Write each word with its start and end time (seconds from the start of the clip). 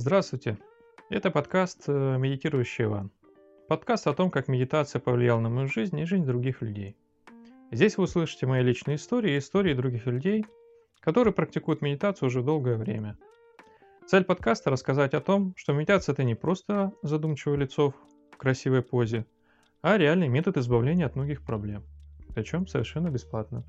Здравствуйте! 0.00 0.56
Это 1.10 1.32
подкаст 1.32 1.88
э, 1.88 2.18
«Медитирующий 2.18 2.84
Иван». 2.84 3.10
Подкаст 3.66 4.06
о 4.06 4.14
том, 4.14 4.30
как 4.30 4.46
медитация 4.46 5.00
повлияла 5.00 5.40
на 5.40 5.48
мою 5.48 5.66
жизнь 5.66 5.98
и 5.98 6.04
жизнь 6.04 6.24
других 6.24 6.62
людей. 6.62 6.96
Здесь 7.72 7.98
вы 7.98 8.04
услышите 8.04 8.46
мои 8.46 8.62
личные 8.62 8.94
истории 8.94 9.34
и 9.34 9.38
истории 9.38 9.74
других 9.74 10.06
людей, 10.06 10.46
которые 11.00 11.34
практикуют 11.34 11.82
медитацию 11.82 12.28
уже 12.28 12.44
долгое 12.44 12.76
время. 12.76 13.18
Цель 14.06 14.22
подкаста– 14.22 14.70
рассказать 14.70 15.14
о 15.14 15.20
том, 15.20 15.52
что 15.56 15.72
медитация– 15.72 16.12
это 16.14 16.22
не 16.22 16.36
просто 16.36 16.92
задумчивое 17.02 17.56
лицо 17.56 17.92
в 18.30 18.36
красивой 18.36 18.82
позе, 18.82 19.26
а 19.82 19.98
реальный 19.98 20.28
метод 20.28 20.58
избавления 20.58 21.06
от 21.06 21.16
многих 21.16 21.42
проблем. 21.42 21.82
Причем 22.36 22.68
совершенно 22.68 23.10
бесплатно. 23.10 23.64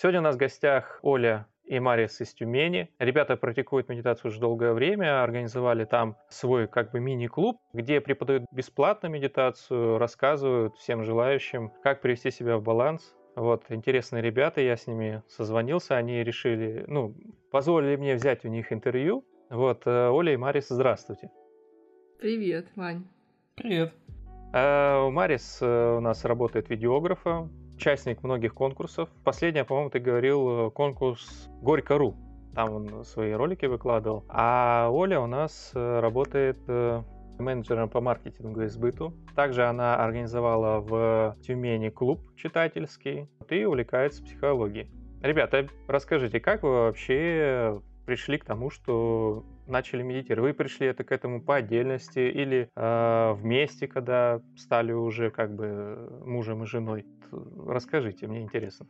Сегодня 0.00 0.20
у 0.20 0.22
нас 0.22 0.36
в 0.36 0.38
гостях 0.38 1.00
Оля 1.02 1.48
и 1.64 1.80
Марис 1.80 2.20
из 2.20 2.32
Тюмени. 2.32 2.88
Ребята 3.00 3.36
практикуют 3.36 3.88
медитацию 3.88 4.30
уже 4.30 4.38
долгое 4.38 4.72
время, 4.72 5.24
организовали 5.24 5.86
там 5.86 6.16
свой 6.28 6.68
как 6.68 6.92
бы 6.92 7.00
мини-клуб, 7.00 7.60
где 7.72 8.00
преподают 8.00 8.44
бесплатно 8.52 9.08
медитацию, 9.08 9.98
рассказывают 9.98 10.76
всем 10.76 11.02
желающим, 11.02 11.72
как 11.82 12.00
привести 12.00 12.30
себя 12.30 12.58
в 12.58 12.62
баланс. 12.62 13.12
Вот, 13.34 13.64
интересные 13.70 14.22
ребята, 14.22 14.60
я 14.60 14.76
с 14.76 14.86
ними 14.86 15.24
созвонился, 15.26 15.96
они 15.96 16.22
решили, 16.22 16.84
ну, 16.86 17.16
позволили 17.50 17.96
мне 17.96 18.14
взять 18.14 18.44
у 18.44 18.48
них 18.48 18.72
интервью. 18.72 19.24
Вот, 19.50 19.82
э, 19.84 20.10
Оля 20.10 20.32
и 20.32 20.36
Марис, 20.36 20.68
здравствуйте. 20.68 21.28
Привет, 22.20 22.68
Вань. 22.76 23.04
Привет. 23.56 23.92
А, 24.52 25.04
у 25.04 25.10
Марис 25.10 25.58
э, 25.60 25.96
у 25.96 26.00
нас 26.00 26.24
работает 26.24 26.70
видеографом, 26.70 27.50
участник 27.78 28.24
многих 28.24 28.54
конкурсов. 28.54 29.08
Последнее, 29.22 29.64
по-моему, 29.64 29.90
ты 29.90 30.00
говорил, 30.00 30.66
э, 30.66 30.70
конкурс 30.72 31.48
Горько.ру. 31.62 32.16
Там 32.54 32.72
он 32.72 33.04
свои 33.04 33.32
ролики 33.32 33.66
выкладывал. 33.66 34.24
А 34.28 34.88
Оля 34.90 35.20
у 35.20 35.26
нас 35.26 35.70
э, 35.74 36.00
работает 36.00 36.58
э, 36.66 37.02
менеджером 37.38 37.88
по 37.88 38.00
маркетингу 38.00 38.62
и 38.62 38.66
сбыту. 38.66 39.14
Также 39.36 39.64
она 39.64 39.94
организовала 39.94 40.80
в 40.80 41.36
Тюмени 41.46 41.90
клуб 41.90 42.20
читательский 42.36 43.28
и 43.48 43.64
увлекается 43.64 44.24
психологией. 44.24 44.90
Ребята, 45.22 45.68
расскажите, 45.86 46.40
как 46.40 46.64
вы 46.64 46.70
вообще 46.70 47.80
пришли 48.06 48.38
к 48.38 48.44
тому, 48.44 48.70
что 48.70 49.44
начали 49.68 50.02
медитировать? 50.02 50.52
Вы 50.52 50.54
пришли 50.54 50.86
это 50.86 51.04
к 51.04 51.12
этому 51.12 51.42
по 51.42 51.56
отдельности 51.56 52.18
или 52.18 52.70
э, 52.74 53.32
вместе, 53.34 53.86
когда 53.86 54.40
стали 54.56 54.92
уже 54.92 55.30
как 55.30 55.54
бы 55.54 56.22
мужем 56.24 56.62
и 56.64 56.66
женой? 56.66 57.06
Расскажите, 57.66 58.26
мне 58.26 58.42
интересно. 58.42 58.86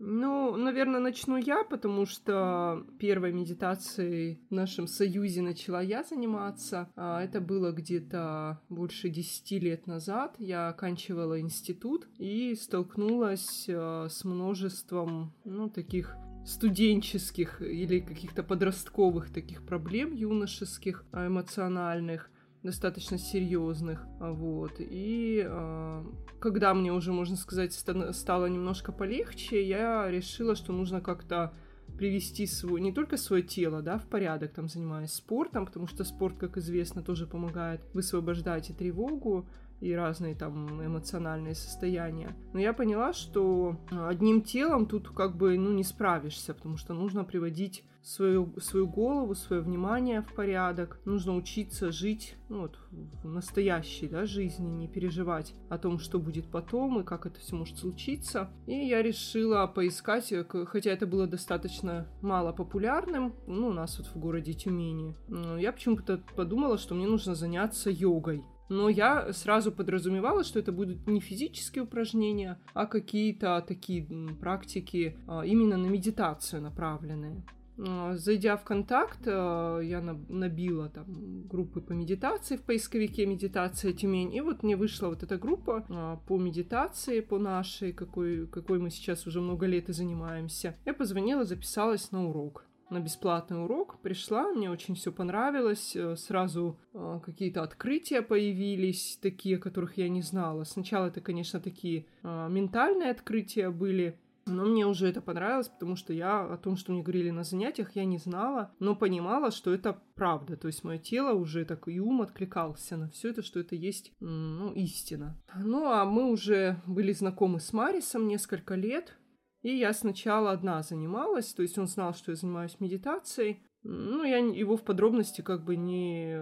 Ну, 0.00 0.56
наверное, 0.56 1.00
начну 1.00 1.36
я, 1.36 1.64
потому 1.64 2.06
что 2.06 2.86
первой 3.00 3.32
медитацией 3.32 4.40
в 4.48 4.54
нашем 4.54 4.86
союзе 4.86 5.42
начала 5.42 5.82
я 5.82 6.04
заниматься. 6.04 6.88
А 6.94 7.22
это 7.22 7.40
было 7.40 7.72
где-то 7.72 8.60
больше 8.68 9.08
10 9.08 9.50
лет 9.62 9.86
назад. 9.88 10.36
Я 10.38 10.68
оканчивала 10.68 11.40
институт 11.40 12.06
и 12.18 12.54
столкнулась 12.54 13.64
э, 13.68 14.06
с 14.08 14.24
множеством, 14.24 15.34
ну, 15.44 15.68
таких 15.68 16.16
студенческих 16.48 17.60
или 17.60 18.00
каких-то 18.00 18.42
подростковых 18.42 19.30
таких 19.30 19.62
проблем 19.66 20.14
юношеских, 20.14 21.04
а, 21.12 21.26
эмоциональных 21.26 22.30
достаточно 22.62 23.18
серьезных, 23.18 24.06
а, 24.18 24.32
вот. 24.32 24.72
И 24.78 25.44
э, 25.46 26.04
когда 26.40 26.74
мне 26.74 26.92
уже, 26.92 27.12
можно 27.12 27.36
сказать, 27.36 27.72
стало 27.72 28.46
немножко 28.46 28.92
полегче, 28.92 29.62
я 29.62 30.10
решила, 30.10 30.56
что 30.56 30.72
нужно 30.72 31.00
как-то 31.00 31.52
привести 31.98 32.46
свой, 32.46 32.80
не 32.80 32.92
только 32.92 33.16
свое 33.16 33.42
тело, 33.42 33.82
да, 33.82 33.98
в 33.98 34.06
порядок, 34.06 34.52
там, 34.52 34.68
занимаясь 34.68 35.12
спортом, 35.12 35.66
потому 35.66 35.86
что 35.86 36.04
спорт, 36.04 36.38
как 36.38 36.56
известно, 36.56 37.02
тоже 37.02 37.26
помогает 37.26 37.82
высвобождать 37.92 38.70
и 38.70 38.72
тревогу, 38.72 39.46
и 39.80 39.92
разные 39.92 40.34
там 40.34 40.84
эмоциональные 40.84 41.54
состояния. 41.54 42.36
Но 42.52 42.60
я 42.60 42.72
поняла, 42.72 43.12
что 43.12 43.76
одним 43.90 44.42
телом 44.42 44.86
тут 44.86 45.10
как 45.10 45.36
бы 45.36 45.56
ну, 45.58 45.72
не 45.72 45.84
справишься, 45.84 46.54
потому 46.54 46.76
что 46.76 46.94
нужно 46.94 47.24
приводить 47.24 47.84
свою, 48.02 48.54
свою 48.60 48.86
голову, 48.86 49.34
свое 49.34 49.62
внимание 49.62 50.22
в 50.22 50.32
порядок. 50.32 51.00
Нужно 51.04 51.36
учиться 51.36 51.92
жить 51.92 52.36
ну, 52.48 52.62
вот, 52.62 52.78
в 52.90 53.28
настоящей 53.28 54.08
да, 54.08 54.24
жизни, 54.24 54.66
не 54.66 54.88
переживать 54.88 55.54
о 55.68 55.78
том, 55.78 55.98
что 55.98 56.18
будет 56.18 56.50
потом 56.50 57.00
и 57.00 57.04
как 57.04 57.26
это 57.26 57.38
все 57.40 57.54
может 57.54 57.76
случиться. 57.78 58.50
И 58.66 58.74
я 58.74 59.02
решила 59.02 59.66
поискать, 59.66 60.32
э, 60.32 60.44
хотя 60.44 60.90
это 60.90 61.06
было 61.06 61.26
достаточно 61.26 62.06
мало 62.22 62.52
популярным, 62.52 63.34
ну, 63.46 63.68
у 63.68 63.72
нас 63.72 63.98
вот 63.98 64.06
в 64.08 64.18
городе 64.18 64.54
Тюмени. 64.54 65.14
Я 65.58 65.72
почему-то 65.72 66.22
подумала, 66.34 66.78
что 66.78 66.94
мне 66.94 67.06
нужно 67.06 67.34
заняться 67.34 67.90
йогой. 67.90 68.42
Но 68.68 68.88
я 68.88 69.32
сразу 69.32 69.72
подразумевала, 69.72 70.44
что 70.44 70.58
это 70.58 70.72
будут 70.72 71.06
не 71.06 71.20
физические 71.20 71.84
упражнения, 71.84 72.58
а 72.74 72.86
какие-то 72.86 73.64
такие 73.66 74.06
практики 74.40 75.16
а, 75.26 75.44
именно 75.44 75.76
на 75.76 75.86
медитацию 75.86 76.62
направленные. 76.62 77.42
А, 77.78 78.16
зайдя 78.16 78.56
в 78.56 78.64
контакт, 78.64 79.20
а, 79.26 79.78
я 79.80 80.00
набила 80.00 80.90
там 80.90 81.46
группы 81.48 81.80
по 81.80 81.92
медитации 81.92 82.56
в 82.56 82.62
поисковике 82.62 83.24
«Медитация 83.24 83.92
Тюмень», 83.92 84.34
и 84.34 84.40
вот 84.40 84.62
мне 84.62 84.76
вышла 84.76 85.08
вот 85.08 85.22
эта 85.22 85.38
группа 85.38 86.20
по 86.26 86.38
медитации, 86.38 87.20
по 87.20 87.38
нашей, 87.38 87.92
какой, 87.92 88.46
какой 88.48 88.78
мы 88.78 88.90
сейчас 88.90 89.26
уже 89.26 89.40
много 89.40 89.66
лет 89.66 89.88
и 89.88 89.92
занимаемся. 89.92 90.76
Я 90.84 90.92
позвонила, 90.92 91.44
записалась 91.44 92.10
на 92.12 92.28
урок 92.28 92.67
на 92.90 93.00
бесплатный 93.00 93.62
урок, 93.62 94.00
пришла, 94.00 94.48
мне 94.52 94.70
очень 94.70 94.94
все 94.94 95.12
понравилось, 95.12 95.94
э, 95.94 96.16
сразу 96.16 96.78
э, 96.94 97.20
какие-то 97.24 97.62
открытия 97.62 98.22
появились, 98.22 99.18
такие, 99.20 99.58
которых 99.58 99.98
я 99.98 100.08
не 100.08 100.22
знала. 100.22 100.64
Сначала 100.64 101.06
это, 101.06 101.20
конечно, 101.20 101.60
такие 101.60 102.06
э, 102.22 102.48
ментальные 102.50 103.10
открытия 103.10 103.70
были, 103.70 104.18
но 104.48 104.64
мне 104.64 104.86
уже 104.86 105.08
это 105.08 105.20
понравилось, 105.20 105.68
потому 105.68 105.96
что 105.96 106.12
я 106.12 106.40
о 106.40 106.56
том, 106.56 106.76
что 106.76 106.92
мне 106.92 107.02
говорили 107.02 107.30
на 107.30 107.44
занятиях, 107.44 107.94
я 107.94 108.04
не 108.04 108.18
знала, 108.18 108.72
но 108.78 108.96
понимала, 108.96 109.50
что 109.50 109.72
это 109.72 110.00
правда. 110.14 110.56
То 110.56 110.68
есть 110.68 110.84
мое 110.84 110.98
тело 110.98 111.34
уже 111.34 111.64
так 111.64 111.88
и 111.88 112.00
ум 112.00 112.22
откликался 112.22 112.96
на 112.96 113.10
все 113.10 113.30
это, 113.30 113.42
что 113.42 113.60
это 113.60 113.74
есть 113.76 114.12
ну, 114.20 114.72
истина. 114.72 115.36
Ну 115.62 115.90
а 115.90 116.04
мы 116.04 116.30
уже 116.30 116.80
были 116.86 117.12
знакомы 117.12 117.60
с 117.60 117.72
Марисом 117.72 118.26
несколько 118.26 118.74
лет. 118.74 119.16
И 119.62 119.76
я 119.76 119.92
сначала 119.92 120.52
одна 120.52 120.82
занималась, 120.82 121.52
то 121.52 121.62
есть 121.62 121.78
он 121.78 121.86
знал, 121.86 122.14
что 122.14 122.32
я 122.32 122.36
занимаюсь 122.36 122.78
медитацией. 122.80 123.62
Ну, 123.82 124.24
я 124.24 124.38
его 124.38 124.76
в 124.76 124.82
подробности 124.82 125.40
как 125.40 125.64
бы 125.64 125.76
не, 125.76 126.36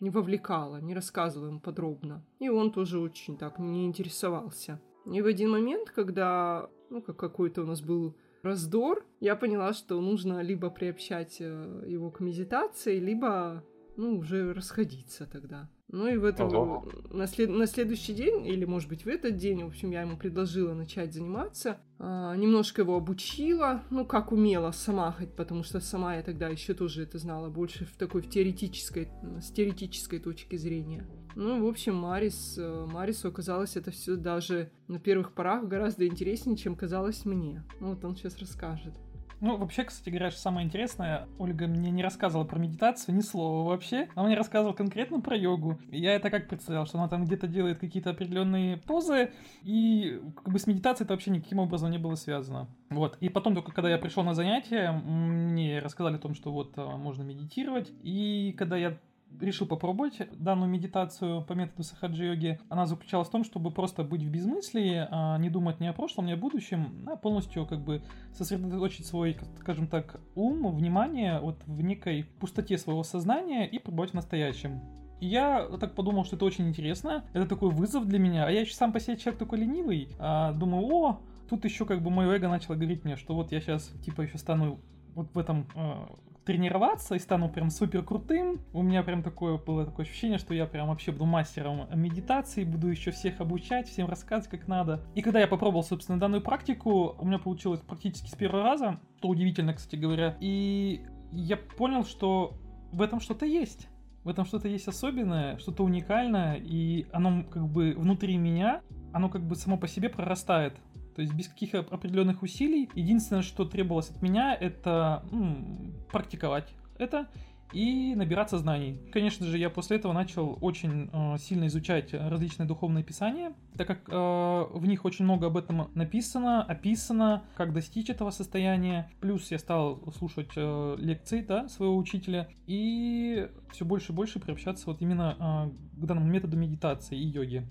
не 0.00 0.10
вовлекала, 0.10 0.80
не 0.80 0.94
рассказывала 0.94 1.48
ему 1.48 1.60
подробно. 1.60 2.24
И 2.38 2.48
он 2.48 2.72
тоже 2.72 2.98
очень 2.98 3.36
так 3.36 3.58
не 3.58 3.86
интересовался. 3.86 4.80
И 5.12 5.22
в 5.22 5.26
один 5.26 5.50
момент, 5.50 5.90
когда, 5.90 6.68
ну, 6.90 7.02
как 7.02 7.16
какой-то 7.16 7.62
у 7.62 7.66
нас 7.66 7.80
был 7.80 8.16
раздор, 8.42 9.04
я 9.20 9.36
поняла, 9.36 9.72
что 9.72 10.00
нужно 10.00 10.40
либо 10.40 10.70
приобщать 10.70 11.36
э, 11.40 11.84
его 11.86 12.10
к 12.10 12.20
медитации, 12.20 12.98
либо, 12.98 13.64
ну, 13.96 14.18
уже 14.18 14.52
расходиться 14.52 15.26
тогда. 15.26 15.68
Ну 15.88 16.08
и 16.08 16.16
в 16.16 16.24
этом 16.24 16.84
на, 17.10 17.26
след, 17.26 17.48
на 17.48 17.66
следующий 17.66 18.12
день, 18.12 18.46
или 18.46 18.64
может 18.64 18.88
быть 18.88 19.04
в 19.04 19.08
этот 19.08 19.36
день, 19.36 19.62
в 19.62 19.68
общем, 19.68 19.92
я 19.92 20.02
ему 20.02 20.16
предложила 20.16 20.74
начать 20.74 21.14
заниматься. 21.14 21.78
А, 21.98 22.34
немножко 22.34 22.82
его 22.82 22.96
обучила, 22.96 23.82
ну 23.90 24.04
как 24.04 24.32
умела 24.32 24.72
сама, 24.72 25.12
хоть 25.12 25.32
потому 25.32 25.62
что 25.62 25.80
сама 25.80 26.16
я 26.16 26.22
тогда 26.22 26.48
еще 26.48 26.74
тоже 26.74 27.04
это 27.04 27.18
знала, 27.18 27.50
больше 27.50 27.84
в 27.84 27.96
такой 27.96 28.22
в 28.22 28.28
теоретической, 28.28 29.08
с 29.40 29.50
теоретической 29.52 30.18
точки 30.18 30.56
зрения. 30.56 31.06
Ну, 31.36 31.64
в 31.64 31.68
общем, 31.68 31.94
Марис, 31.94 32.56
э, 32.56 32.86
Марису 32.90 33.28
оказалось 33.28 33.76
это 33.76 33.90
все 33.90 34.16
даже 34.16 34.70
на 34.88 34.98
первых 34.98 35.32
порах 35.32 35.68
гораздо 35.68 36.06
интереснее, 36.06 36.56
чем 36.56 36.74
казалось 36.74 37.26
мне. 37.26 37.62
Ну, 37.78 37.90
вот 37.90 38.04
он 38.06 38.16
сейчас 38.16 38.38
расскажет. 38.38 38.94
Ну, 39.40 39.56
вообще, 39.56 39.84
кстати 39.84 40.08
говоря, 40.08 40.30
что 40.30 40.40
самое 40.40 40.66
интересное, 40.66 41.28
Ольга 41.38 41.66
мне 41.66 41.90
не 41.90 42.02
рассказывала 42.02 42.46
про 42.46 42.58
медитацию 42.58 43.14
ни 43.14 43.20
слова 43.20 43.68
вообще. 43.68 44.08
Она 44.14 44.26
мне 44.26 44.36
рассказывала 44.36 44.74
конкретно 44.74 45.20
про 45.20 45.36
йогу. 45.36 45.78
Я 45.90 46.14
это 46.14 46.30
как 46.30 46.48
представлял, 46.48 46.86
что 46.86 46.98
она 46.98 47.08
там 47.08 47.24
где-то 47.24 47.46
делает 47.46 47.78
какие-то 47.78 48.10
определенные 48.10 48.78
позы, 48.78 49.32
и 49.62 50.20
как 50.36 50.52
бы 50.52 50.58
с 50.58 50.66
медитацией 50.66 51.04
это 51.04 51.14
вообще 51.14 51.30
никаким 51.30 51.58
образом 51.58 51.90
не 51.90 51.98
было 51.98 52.14
связано. 52.14 52.68
Вот. 52.88 53.18
И 53.20 53.28
потом 53.28 53.54
только 53.54 53.72
когда 53.72 53.90
я 53.90 53.98
пришел 53.98 54.22
на 54.22 54.34
занятия, 54.34 54.92
мне 54.92 55.80
рассказали 55.80 56.16
о 56.16 56.20
том, 56.20 56.34
что 56.34 56.52
вот 56.52 56.72
а, 56.76 56.96
можно 56.96 57.22
медитировать. 57.22 57.92
И 58.02 58.54
когда 58.56 58.76
я 58.76 58.96
решил 59.40 59.66
попробовать 59.66 60.18
данную 60.38 60.70
медитацию 60.70 61.42
по 61.42 61.52
методу 61.52 61.82
сахаджи-йоги. 61.82 62.58
Она 62.68 62.86
заключалась 62.86 63.28
в 63.28 63.30
том, 63.30 63.44
чтобы 63.44 63.70
просто 63.70 64.04
быть 64.04 64.22
в 64.22 64.30
безмыслии, 64.30 65.06
а 65.10 65.38
не 65.38 65.50
думать 65.50 65.80
ни 65.80 65.86
о 65.86 65.92
прошлом, 65.92 66.26
ни 66.26 66.32
о 66.32 66.36
будущем, 66.36 67.06
а 67.06 67.16
полностью 67.16 67.66
как 67.66 67.80
бы 67.80 68.02
сосредоточить 68.32 69.06
свой, 69.06 69.36
скажем 69.60 69.86
так, 69.86 70.20
ум, 70.34 70.74
внимание 70.74 71.40
вот 71.40 71.62
в 71.66 71.82
некой 71.82 72.24
пустоте 72.40 72.78
своего 72.78 73.02
сознания 73.02 73.66
и 73.66 73.78
побывать 73.78 74.10
в 74.10 74.14
настоящем. 74.14 74.80
Я 75.20 75.66
так 75.80 75.94
подумал, 75.94 76.24
что 76.24 76.36
это 76.36 76.44
очень 76.44 76.68
интересно, 76.68 77.24
это 77.32 77.46
такой 77.46 77.70
вызов 77.70 78.06
для 78.06 78.18
меня, 78.18 78.46
а 78.46 78.50
я 78.50 78.60
еще 78.60 78.74
сам 78.74 78.92
по 78.92 79.00
себе 79.00 79.16
человек 79.16 79.38
такой 79.38 79.60
ленивый, 79.60 80.08
а, 80.18 80.52
думаю, 80.52 80.84
о, 80.92 81.20
тут 81.48 81.64
еще 81.64 81.86
как 81.86 82.02
бы 82.02 82.10
мое 82.10 82.32
эго 82.32 82.48
начало 82.48 82.74
говорить 82.74 83.04
мне, 83.04 83.16
что 83.16 83.34
вот 83.34 83.50
я 83.50 83.60
сейчас 83.60 83.90
типа 84.04 84.22
еще 84.22 84.36
стану 84.36 84.78
вот 85.14 85.32
в 85.32 85.38
этом 85.38 85.66
э, 85.74 86.06
тренироваться 86.46 87.16
и 87.16 87.18
стану 87.18 87.50
прям 87.50 87.70
супер 87.70 88.02
крутым. 88.02 88.60
У 88.72 88.82
меня 88.82 89.02
прям 89.02 89.22
такое 89.22 89.58
было 89.58 89.84
такое 89.84 90.06
ощущение, 90.06 90.38
что 90.38 90.54
я 90.54 90.66
прям 90.66 90.88
вообще 90.88 91.12
буду 91.12 91.26
мастером 91.26 91.86
медитации, 91.92 92.64
буду 92.64 92.86
еще 92.86 93.10
всех 93.10 93.40
обучать, 93.40 93.88
всем 93.88 94.08
рассказывать, 94.08 94.48
как 94.48 94.68
надо. 94.68 95.02
И 95.14 95.22
когда 95.22 95.40
я 95.40 95.48
попробовал, 95.48 95.82
собственно, 95.82 96.18
данную 96.18 96.40
практику, 96.40 97.16
у 97.18 97.26
меня 97.26 97.38
получилось 97.38 97.80
практически 97.80 98.28
с 98.30 98.34
первого 98.34 98.62
раза, 98.62 99.00
что 99.18 99.28
удивительно, 99.28 99.74
кстати 99.74 99.96
говоря. 99.96 100.36
И 100.40 101.04
я 101.32 101.56
понял, 101.56 102.04
что 102.04 102.54
в 102.92 103.02
этом 103.02 103.20
что-то 103.20 103.44
есть 103.44 103.88
в 104.26 104.28
этом 104.28 104.44
что-то 104.44 104.66
есть 104.66 104.88
особенное, 104.88 105.56
что-то 105.58 105.84
уникальное, 105.84 106.56
и 106.56 107.06
оно 107.12 107.44
как 107.44 107.68
бы 107.68 107.94
внутри 107.96 108.36
меня, 108.36 108.80
оно 109.12 109.28
как 109.28 109.42
бы 109.42 109.54
само 109.54 109.76
по 109.78 109.86
себе 109.86 110.08
прорастает. 110.08 110.74
То 111.16 111.22
есть 111.22 111.34
без 111.34 111.48
каких 111.48 111.74
определенных 111.74 112.42
усилий. 112.42 112.90
Единственное, 112.94 113.42
что 113.42 113.64
требовалось 113.64 114.10
от 114.10 114.20
меня, 114.20 114.54
это 114.54 115.24
ну, 115.32 115.92
практиковать 116.12 116.68
это 116.98 117.26
и 117.72 118.14
набираться 118.14 118.58
знаний. 118.58 119.00
Конечно 119.12 119.46
же, 119.46 119.58
я 119.58 119.70
после 119.70 119.96
этого 119.96 120.12
начал 120.12 120.56
очень 120.60 121.10
э, 121.12 121.36
сильно 121.38 121.66
изучать 121.66 122.14
различные 122.14 122.66
духовные 122.66 123.02
писания, 123.02 123.54
так 123.76 123.86
как 123.86 124.08
э, 124.08 124.12
в 124.12 124.86
них 124.86 125.04
очень 125.04 125.24
много 125.24 125.48
об 125.48 125.56
этом 125.56 125.90
написано, 125.94 126.62
описано, 126.62 127.42
как 127.56 127.72
достичь 127.72 128.08
этого 128.08 128.30
состояния. 128.30 129.10
Плюс 129.20 129.50
я 129.50 129.58
стал 129.58 130.00
слушать 130.16 130.50
э, 130.54 130.96
лекции 130.98 131.40
да, 131.40 131.68
своего 131.68 131.96
учителя 131.96 132.48
и 132.66 133.48
все 133.72 133.84
больше 133.84 134.12
и 134.12 134.14
больше 134.14 134.38
приобщаться 134.38 134.86
вот 134.86 135.02
именно 135.02 135.70
э, 135.74 136.00
к 136.00 136.06
данному 136.06 136.28
методу 136.28 136.56
медитации 136.56 137.18
и 137.18 137.26
йоги. 137.26 137.66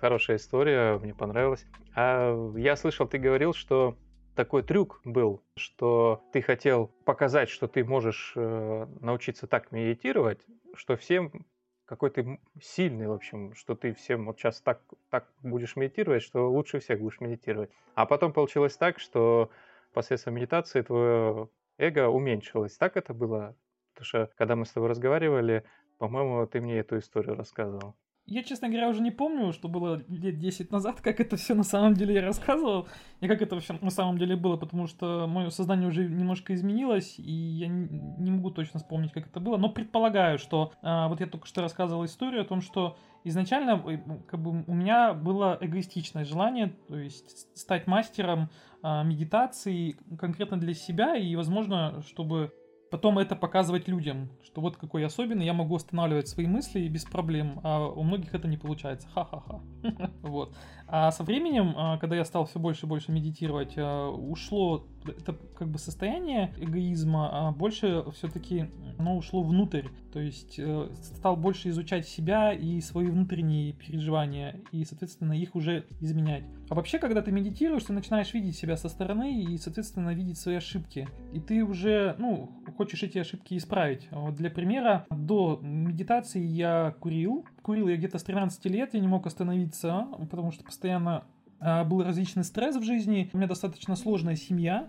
Хорошая 0.00 0.38
история, 0.38 0.98
мне 0.98 1.14
понравилась. 1.14 1.66
А 1.94 2.34
я 2.56 2.74
слышал, 2.76 3.06
ты 3.06 3.18
говорил, 3.18 3.52
что 3.52 3.98
такой 4.34 4.62
трюк 4.62 5.02
был, 5.04 5.42
что 5.56 6.24
ты 6.32 6.40
хотел 6.40 6.86
показать, 7.04 7.50
что 7.50 7.68
ты 7.68 7.84
можешь 7.84 8.32
э, 8.34 8.86
научиться 9.00 9.46
так 9.46 9.72
медитировать, 9.72 10.40
что 10.74 10.96
всем 10.96 11.44
какой 11.84 12.10
ты 12.10 12.40
сильный, 12.62 13.08
в 13.08 13.12
общем, 13.12 13.52
что 13.54 13.74
ты 13.74 13.92
всем 13.92 14.26
вот 14.26 14.38
сейчас 14.38 14.62
так, 14.62 14.80
так 15.10 15.28
будешь 15.42 15.76
медитировать, 15.76 16.22
что 16.22 16.48
лучше 16.48 16.78
всех 16.78 17.00
будешь 17.00 17.20
медитировать. 17.20 17.70
А 17.94 18.06
потом 18.06 18.32
получилось 18.32 18.76
так, 18.76 19.00
что 19.00 19.50
посредством 19.92 20.34
медитации 20.34 20.82
твое 20.82 21.50
эго 21.76 22.08
уменьшилось. 22.08 22.76
Так 22.78 22.96
это 22.96 23.12
было? 23.12 23.56
Потому 23.92 24.04
что 24.06 24.30
когда 24.36 24.56
мы 24.56 24.64
с 24.64 24.70
тобой 24.70 24.88
разговаривали, 24.88 25.64
по-моему, 25.98 26.46
ты 26.46 26.60
мне 26.60 26.78
эту 26.78 26.96
историю 26.96 27.34
рассказывал. 27.34 27.96
Я, 28.30 28.44
честно 28.44 28.68
говоря, 28.68 28.88
уже 28.88 29.02
не 29.02 29.10
помню, 29.10 29.52
что 29.52 29.66
было 29.66 30.04
лет 30.06 30.38
10 30.38 30.70
назад, 30.70 31.00
как 31.00 31.18
это 31.18 31.36
все 31.36 31.52
на 31.54 31.64
самом 31.64 31.94
деле 31.94 32.14
я 32.14 32.22
рассказывал, 32.22 32.86
и 33.20 33.26
как 33.26 33.42
это 33.42 33.56
вообще 33.56 33.76
на 33.80 33.90
самом 33.90 34.18
деле 34.18 34.36
было, 34.36 34.56
потому 34.56 34.86
что 34.86 35.26
мое 35.26 35.50
сознание 35.50 35.88
уже 35.88 36.04
немножко 36.04 36.54
изменилось, 36.54 37.18
и 37.18 37.32
я 37.32 37.66
не 37.66 38.30
могу 38.30 38.52
точно 38.52 38.78
вспомнить, 38.78 39.10
как 39.10 39.26
это 39.26 39.40
было, 39.40 39.56
но 39.56 39.68
предполагаю, 39.68 40.38
что 40.38 40.72
а, 40.80 41.08
вот 41.08 41.18
я 41.18 41.26
только 41.26 41.48
что 41.48 41.60
рассказывал 41.60 42.04
историю 42.04 42.42
о 42.42 42.44
том, 42.44 42.60
что 42.60 42.96
изначально 43.24 43.82
э, 43.84 43.98
как 44.28 44.40
бы, 44.40 44.62
у 44.64 44.74
меня 44.74 45.12
было 45.12 45.58
эгоистичное 45.60 46.24
желание, 46.24 46.68
то 46.86 46.96
есть 46.96 47.48
стать 47.58 47.88
мастером 47.88 48.48
а, 48.80 49.02
медитации 49.02 49.96
конкретно 50.20 50.56
для 50.56 50.74
себя, 50.74 51.16
и, 51.16 51.34
возможно, 51.34 52.00
чтобы 52.06 52.52
потом 52.90 53.18
это 53.18 53.36
показывать 53.36 53.88
людям, 53.88 54.30
что 54.44 54.60
вот 54.60 54.76
какой 54.76 55.02
я 55.02 55.06
особенный, 55.06 55.46
я 55.46 55.52
могу 55.52 55.76
останавливать 55.76 56.28
свои 56.28 56.46
мысли 56.46 56.88
без 56.88 57.04
проблем, 57.04 57.60
а 57.62 57.86
у 57.88 58.02
многих 58.02 58.34
это 58.34 58.48
не 58.48 58.56
получается. 58.56 59.08
Ха-ха-ха. 59.14 59.60
Вот. 60.22 60.54
А 60.92 61.12
со 61.12 61.22
временем, 61.22 61.74
а, 61.76 61.98
когда 61.98 62.16
я 62.16 62.24
стал 62.24 62.46
все 62.46 62.58
больше 62.58 62.86
и 62.86 62.88
больше 62.88 63.12
медитировать, 63.12 63.74
а, 63.76 64.10
ушло 64.10 64.86
это 65.06 65.36
как 65.56 65.68
бы 65.68 65.78
состояние 65.78 66.52
эгоизма, 66.58 67.30
а 67.32 67.52
больше 67.52 68.04
все-таки 68.12 68.66
оно 68.98 69.16
ушло 69.16 69.42
внутрь. 69.42 69.88
То 70.12 70.20
есть 70.20 70.58
э, 70.58 70.88
стал 71.02 71.36
больше 71.36 71.68
изучать 71.68 72.06
себя 72.06 72.52
и 72.52 72.80
свои 72.80 73.06
внутренние 73.06 73.72
переживания, 73.72 74.60
и, 74.72 74.84
соответственно, 74.84 75.32
их 75.32 75.54
уже 75.54 75.86
изменять. 76.00 76.44
А 76.68 76.74
вообще, 76.74 76.98
когда 76.98 77.22
ты 77.22 77.30
медитируешь, 77.30 77.84
ты 77.84 77.92
начинаешь 77.92 78.34
видеть 78.34 78.56
себя 78.56 78.76
со 78.76 78.88
стороны 78.88 79.42
и, 79.42 79.56
соответственно, 79.56 80.12
видеть 80.12 80.38
свои 80.38 80.56
ошибки. 80.56 81.08
И 81.32 81.40
ты 81.40 81.64
уже, 81.64 82.16
ну, 82.18 82.50
хочешь 82.76 83.02
эти 83.02 83.18
ошибки 83.18 83.56
исправить. 83.56 84.08
Вот 84.10 84.34
для 84.34 84.50
примера, 84.50 85.06
до 85.10 85.60
медитации 85.62 86.44
я 86.44 86.94
курил. 86.98 87.44
Курил 87.62 87.88
я 87.88 87.96
где-то 87.96 88.18
с 88.18 88.22
13 88.22 88.64
лет, 88.66 88.94
я 88.94 89.00
не 89.00 89.08
мог 89.08 89.26
остановиться, 89.26 90.06
потому 90.30 90.52
что 90.52 90.64
постоянно 90.64 91.24
а, 91.58 91.84
был 91.84 92.02
различный 92.02 92.44
стресс 92.44 92.76
в 92.76 92.82
жизни, 92.82 93.28
у 93.32 93.36
меня 93.36 93.46
достаточно 93.46 93.96
сложная 93.96 94.36
семья, 94.36 94.88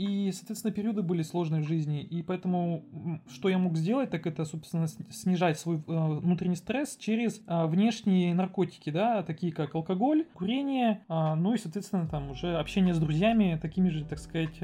и, 0.00 0.32
соответственно, 0.32 0.72
периоды 0.72 1.02
были 1.02 1.20
сложные 1.20 1.60
в 1.60 1.68
жизни. 1.68 2.02
И 2.02 2.22
поэтому, 2.22 2.86
что 3.30 3.50
я 3.50 3.58
мог 3.58 3.76
сделать, 3.76 4.08
так 4.08 4.26
это, 4.26 4.46
собственно, 4.46 4.86
снижать 4.88 5.58
свой 5.58 5.76
э, 5.76 5.80
внутренний 5.86 6.56
стресс 6.56 6.96
через 6.96 7.42
э, 7.46 7.66
внешние 7.66 8.34
наркотики, 8.34 8.88
да, 8.88 9.22
такие 9.22 9.52
как 9.52 9.74
алкоголь, 9.74 10.24
курение, 10.32 11.04
э, 11.06 11.34
ну 11.34 11.52
и, 11.52 11.58
соответственно, 11.58 12.08
там 12.08 12.30
уже 12.30 12.56
общение 12.56 12.94
с 12.94 12.98
друзьями, 12.98 13.58
такими 13.60 13.90
же, 13.90 14.06
так 14.06 14.18
сказать, 14.20 14.58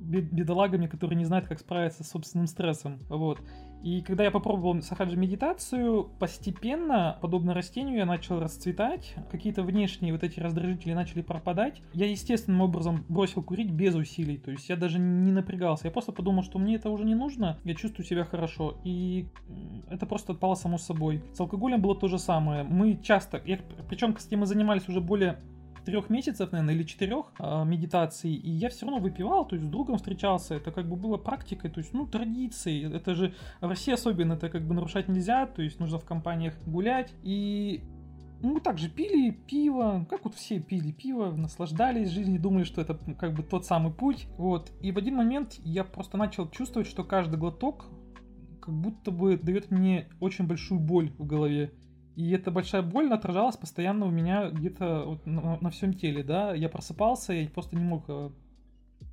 бедолагами, 0.00 0.88
которые 0.88 1.16
не 1.16 1.24
знают, 1.24 1.46
как 1.46 1.60
справиться 1.60 2.02
с 2.02 2.10
собственным 2.10 2.48
стрессом. 2.48 2.98
Вот. 3.08 3.38
И 3.82 4.02
когда 4.02 4.24
я 4.24 4.30
попробовал 4.30 4.80
сахаджи 4.82 5.16
медитацию, 5.16 6.10
постепенно, 6.18 7.18
подобно 7.20 7.54
растению, 7.54 7.96
я 7.96 8.06
начал 8.06 8.38
расцветать, 8.38 9.14
какие-то 9.30 9.62
внешние 9.62 10.12
вот 10.12 10.22
эти 10.22 10.38
раздражители 10.40 10.92
начали 10.92 11.22
пропадать. 11.22 11.80
Я 11.92 12.06
естественным 12.06 12.60
образом 12.60 13.04
бросил 13.08 13.42
курить 13.42 13.70
без 13.70 13.94
усилий, 13.94 14.38
то 14.38 14.50
есть 14.50 14.68
я 14.68 14.76
даже 14.76 14.98
не 14.98 15.32
напрягался. 15.32 15.86
Я 15.86 15.90
просто 15.90 16.12
подумал, 16.12 16.42
что 16.42 16.58
мне 16.58 16.76
это 16.76 16.90
уже 16.90 17.04
не 17.04 17.14
нужно, 17.14 17.58
я 17.64 17.74
чувствую 17.74 18.06
себя 18.06 18.24
хорошо. 18.24 18.76
И 18.84 19.26
это 19.88 20.06
просто 20.06 20.32
отпало 20.32 20.54
само 20.54 20.78
собой. 20.78 21.22
С 21.32 21.40
алкоголем 21.40 21.80
было 21.80 21.94
то 21.94 22.08
же 22.08 22.18
самое. 22.18 22.64
Мы 22.64 22.98
часто, 23.02 23.40
я, 23.44 23.58
причем, 23.88 24.12
кстати, 24.12 24.34
мы 24.34 24.46
занимались 24.46 24.88
уже 24.88 25.00
более 25.00 25.38
трех 25.90 26.08
месяцев, 26.10 26.52
наверное, 26.52 26.74
или 26.74 26.84
четырех 26.84 27.32
э, 27.38 27.64
медитаций, 27.64 28.32
и 28.32 28.50
я 28.50 28.68
все 28.68 28.86
равно 28.86 29.00
выпивал, 29.00 29.44
то 29.46 29.56
есть 29.56 29.66
с 29.66 29.70
другом 29.70 29.96
встречался, 29.96 30.54
это 30.54 30.70
как 30.70 30.88
бы 30.88 30.96
было 30.96 31.16
практикой, 31.16 31.70
то 31.70 31.78
есть, 31.78 31.92
ну, 31.92 32.06
традицией, 32.06 32.92
это 32.92 33.14
же 33.14 33.34
в 33.60 33.68
России 33.68 33.92
особенно 33.92 34.34
это 34.34 34.48
как 34.48 34.62
бы 34.62 34.74
нарушать 34.74 35.08
нельзя, 35.08 35.46
то 35.46 35.62
есть 35.62 35.80
нужно 35.80 35.98
в 35.98 36.04
компаниях 36.04 36.54
гулять, 36.66 37.12
и 37.22 37.82
мы 38.42 38.60
также 38.60 38.88
пили 38.88 39.30
пиво, 39.30 40.06
как 40.08 40.24
вот 40.24 40.34
все 40.34 40.60
пили 40.60 40.92
пиво, 40.92 41.30
наслаждались 41.32 42.08
жизнью, 42.08 42.40
думали, 42.40 42.64
что 42.64 42.80
это 42.80 42.98
как 43.18 43.34
бы 43.34 43.42
тот 43.42 43.66
самый 43.66 43.92
путь. 43.92 44.26
Вот. 44.38 44.72
И 44.80 44.92
в 44.92 44.98
один 44.98 45.16
момент 45.16 45.60
я 45.62 45.84
просто 45.84 46.16
начал 46.16 46.48
чувствовать, 46.48 46.88
что 46.88 47.04
каждый 47.04 47.38
глоток 47.38 47.84
как 48.60 48.74
будто 48.74 49.10
бы 49.10 49.36
дает 49.36 49.70
мне 49.70 50.08
очень 50.20 50.46
большую 50.46 50.80
боль 50.80 51.10
в 51.18 51.26
голове. 51.26 51.72
И 52.20 52.32
эта 52.32 52.50
большая 52.50 52.82
боль 52.82 53.10
отражалась 53.10 53.56
постоянно 53.56 54.04
у 54.04 54.10
меня 54.10 54.50
где-то 54.50 55.04
вот 55.06 55.24
на, 55.24 55.56
на 55.58 55.70
всем 55.70 55.94
теле, 55.94 56.22
да. 56.22 56.52
Я 56.52 56.68
просыпался, 56.68 57.32
я 57.32 57.48
просто 57.48 57.76
не 57.76 57.82
мог 57.82 58.04
э, 58.08 58.28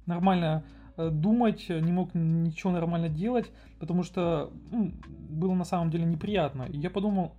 нормально 0.05 0.65
э, 0.97 1.09
думать, 1.09 1.69
не 1.69 1.93
мог 1.93 2.13
ничего 2.13 2.73
нормально 2.73 3.07
делать, 3.07 3.49
потому 3.79 4.03
что 4.03 4.51
ну, 4.71 4.91
было 5.29 5.53
на 5.53 5.63
самом 5.63 5.89
деле 5.89 6.03
неприятно. 6.03 6.63
И 6.63 6.77
я 6.79 6.89
подумал, 6.89 7.31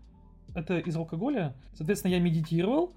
это 0.55 0.79
из 0.79 0.97
алкоголя. 0.97 1.55
Соответственно, 1.75 2.13
я 2.13 2.21
медитировал, 2.21 2.95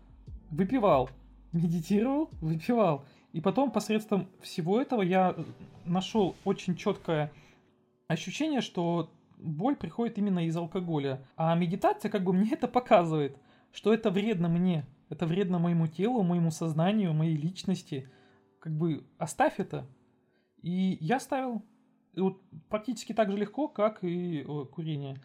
выпивал, 0.49 1.09
медитировал, 1.51 2.29
выпивал. 2.39 3.03
И 3.33 3.41
потом 3.41 3.71
посредством 3.71 4.29
всего 4.41 4.79
этого 4.79 5.01
я 5.01 5.35
нашел 5.85 6.37
очень 6.45 6.77
четкое 6.77 7.33
ощущение, 8.07 8.61
что 8.61 9.09
боль 9.41 9.75
приходит 9.75 10.17
именно 10.17 10.45
из 10.45 10.55
алкоголя. 10.55 11.27
А 11.35 11.55
медитация 11.55 12.09
как 12.09 12.23
бы 12.23 12.33
мне 12.33 12.53
это 12.53 12.67
показывает, 12.67 13.37
что 13.71 13.93
это 13.93 14.11
вредно 14.11 14.47
мне, 14.47 14.85
это 15.09 15.25
вредно 15.25 15.59
моему 15.59 15.87
телу, 15.87 16.23
моему 16.23 16.51
сознанию, 16.51 17.13
моей 17.13 17.35
личности. 17.35 18.09
Как 18.59 18.73
бы 18.73 19.05
оставь 19.17 19.59
это. 19.59 19.87
И 20.61 20.97
я 21.01 21.19
ставил 21.19 21.65
вот, 22.15 22.41
практически 22.69 23.13
так 23.13 23.31
же 23.31 23.37
легко, 23.37 23.67
как 23.67 24.03
и 24.03 24.43
о, 24.47 24.65
курение. 24.65 25.17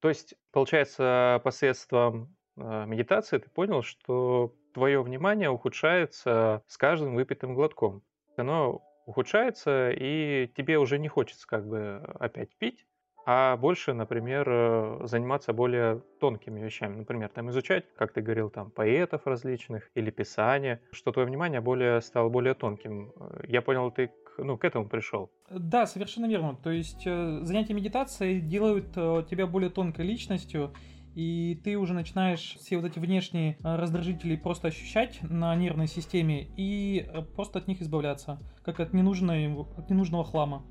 То 0.00 0.08
есть, 0.08 0.34
получается, 0.50 1.40
посредством 1.44 2.36
э, 2.56 2.86
медитации 2.86 3.38
ты 3.38 3.48
понял, 3.48 3.82
что 3.82 4.54
твое 4.74 5.02
внимание 5.02 5.48
ухудшается 5.48 6.62
с 6.66 6.76
каждым 6.76 7.14
выпитым 7.14 7.54
глотком. 7.54 8.02
Оно 8.36 8.82
ухудшается, 9.06 9.90
и 9.90 10.50
тебе 10.56 10.78
уже 10.78 10.98
не 10.98 11.08
хочется 11.08 11.46
как 11.46 11.66
бы 11.66 12.02
опять 12.18 12.56
пить, 12.56 12.86
а 13.24 13.56
больше, 13.56 13.92
например, 13.92 14.46
э, 14.48 15.00
заниматься 15.04 15.52
более 15.52 16.02
тонкими 16.18 16.60
вещами. 16.60 16.96
Например, 16.96 17.28
там 17.28 17.50
изучать, 17.50 17.84
как 17.96 18.12
ты 18.12 18.20
говорил, 18.20 18.50
там 18.50 18.70
поэтов 18.70 19.26
различных 19.26 19.90
или 19.94 20.10
писания, 20.10 20.80
что 20.90 21.12
твое 21.12 21.28
внимание 21.28 21.60
более 21.60 22.00
стало 22.00 22.28
более 22.28 22.54
тонким. 22.54 23.12
Э, 23.20 23.44
я 23.46 23.62
понял, 23.62 23.90
ты 23.92 24.10
ну, 24.38 24.56
к 24.56 24.64
этому 24.64 24.88
пришел. 24.88 25.30
Да, 25.50 25.86
совершенно 25.86 26.26
верно. 26.26 26.56
То 26.56 26.70
есть 26.70 27.02
э, 27.06 27.40
занятия 27.42 27.74
медитацией 27.74 28.40
делают 28.40 28.86
э, 28.96 29.24
тебя 29.30 29.46
более 29.46 29.70
тонкой 29.70 30.04
личностью, 30.06 30.72
и 31.14 31.60
ты 31.62 31.76
уже 31.76 31.94
начинаешь 31.94 32.56
все 32.58 32.76
вот 32.76 32.86
эти 32.86 32.98
внешние 32.98 33.56
э, 33.62 33.76
раздражители 33.76 34.36
просто 34.36 34.68
ощущать 34.68 35.20
на 35.22 35.54
нервной 35.56 35.86
системе 35.86 36.48
и 36.56 37.08
просто 37.34 37.58
от 37.58 37.68
них 37.68 37.82
избавляться, 37.82 38.38
как 38.64 38.80
от, 38.80 38.92
ненужной, 38.92 39.52
от 39.76 39.90
ненужного 39.90 40.24
хлама. 40.24 40.64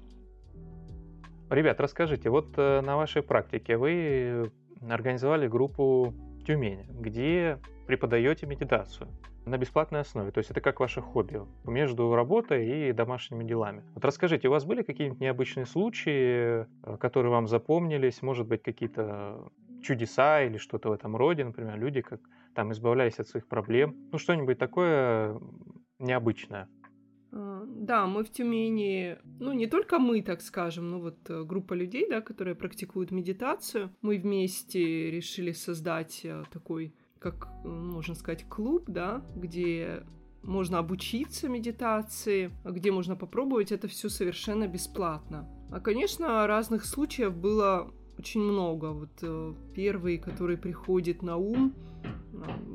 Ребят, 1.49 1.79
расскажите, 1.81 2.29
вот 2.29 2.55
на 2.55 2.95
вашей 2.95 3.21
практике 3.21 3.75
вы 3.75 4.51
организовали 4.89 5.47
группу 5.47 6.13
Тюмень, 6.45 6.85
где 6.89 7.59
преподаете 7.87 8.47
медитацию 8.47 9.09
на 9.45 9.57
бесплатной 9.57 10.01
основе. 10.01 10.31
То 10.31 10.39
есть 10.39 10.51
это 10.51 10.61
как 10.61 10.79
ваше 10.79 11.01
хобби 11.01 11.41
между 11.65 12.13
работой 12.13 12.89
и 12.89 12.93
домашними 12.93 13.43
делами. 13.43 13.83
Вот 13.95 14.05
расскажите, 14.05 14.47
у 14.47 14.51
вас 14.51 14.65
были 14.65 14.83
какие-нибудь 14.83 15.19
необычные 15.19 15.65
случаи, 15.65 16.65
э, 16.65 16.97
которые 16.99 17.31
вам 17.31 17.47
запомнились? 17.47 18.21
Может 18.21 18.47
быть, 18.47 18.61
какие-то 18.61 19.51
чудеса 19.81 20.43
или 20.43 20.57
что-то 20.57 20.89
в 20.89 20.93
этом 20.93 21.15
роде, 21.15 21.43
например, 21.43 21.79
люди 21.79 22.01
как 22.01 22.21
там 22.53 22.71
избавлялись 22.71 23.19
от 23.19 23.27
своих 23.27 23.47
проблем. 23.47 23.95
Ну, 24.11 24.17
что-нибудь 24.17 24.57
такое 24.57 25.39
необычное. 25.99 26.67
А, 27.31 27.63
да, 27.65 28.07
мы 28.07 28.23
в 28.23 28.31
Тюмени, 28.31 29.17
ну 29.39 29.53
не 29.53 29.67
только 29.67 29.99
мы, 29.99 30.21
так 30.21 30.41
скажем, 30.41 30.89
ну 30.89 30.99
вот 30.99 31.29
э, 31.29 31.43
группа 31.43 31.73
людей, 31.73 32.07
да, 32.09 32.21
которые 32.21 32.55
практикуют 32.55 33.11
медитацию, 33.11 33.89
мы 34.01 34.17
вместе 34.17 35.11
решили 35.11 35.53
создать 35.53 36.21
э, 36.25 36.43
такой 36.51 36.93
как, 37.19 37.47
можно 37.63 38.15
сказать, 38.15 38.45
клуб, 38.49 38.85
да, 38.87 39.23
где 39.35 40.03
можно 40.41 40.79
обучиться 40.79 41.47
медитации, 41.47 42.51
где 42.65 42.91
можно 42.91 43.15
попробовать 43.15 43.71
это 43.71 43.87
все 43.87 44.09
совершенно 44.09 44.67
бесплатно. 44.67 45.47
А, 45.71 45.79
конечно, 45.79 46.47
разных 46.47 46.83
случаев 46.83 47.35
было 47.35 47.93
очень 48.21 48.41
много. 48.41 48.91
Вот 48.93 49.09
э, 49.23 49.53
первый, 49.73 50.19
который 50.19 50.55
приходит 50.55 51.23
на 51.23 51.37
ум, 51.37 51.73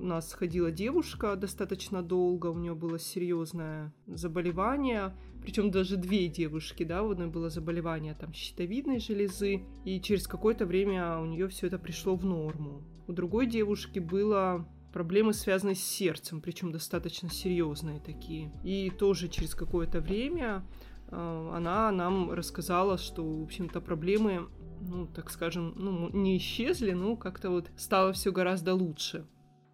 у 0.02 0.04
нас 0.04 0.32
ходила 0.32 0.70
девушка 0.70 1.36
достаточно 1.36 2.02
долго, 2.02 2.48
у 2.48 2.58
нее 2.58 2.74
было 2.74 2.98
серьезное 2.98 3.92
заболевание, 4.06 5.14
причем 5.42 5.70
даже 5.70 5.96
две 5.96 6.26
девушки, 6.28 6.82
да, 6.84 7.02
у 7.02 7.10
одной 7.10 7.28
было 7.28 7.48
заболевание 7.48 8.14
там 8.14 8.32
щитовидной 8.32 8.98
железы, 8.98 9.62
и 9.84 10.00
через 10.00 10.26
какое-то 10.26 10.66
время 10.66 11.18
у 11.18 11.26
нее 11.26 11.46
все 11.48 11.68
это 11.68 11.78
пришло 11.78 12.16
в 12.16 12.24
норму. 12.24 12.82
У 13.06 13.12
другой 13.12 13.46
девушки 13.46 14.00
было 14.00 14.66
проблемы, 14.92 15.32
связанные 15.32 15.76
с 15.76 15.84
сердцем, 15.84 16.40
причем 16.40 16.72
достаточно 16.72 17.30
серьезные 17.30 18.00
такие. 18.00 18.50
И 18.64 18.90
тоже 18.90 19.28
через 19.28 19.54
какое-то 19.54 20.00
время 20.00 20.64
э, 21.08 21.50
она 21.54 21.92
нам 21.92 22.32
рассказала, 22.32 22.98
что, 22.98 23.22
в 23.22 23.42
общем-то, 23.42 23.80
проблемы, 23.80 24.48
ну, 24.88 25.06
так 25.06 25.30
скажем, 25.30 25.74
ну, 25.76 26.10
не 26.10 26.36
исчезли, 26.36 26.92
но 26.92 27.16
как-то 27.16 27.50
вот 27.50 27.70
стало 27.76 28.12
все 28.12 28.32
гораздо 28.32 28.74
лучше. 28.74 29.26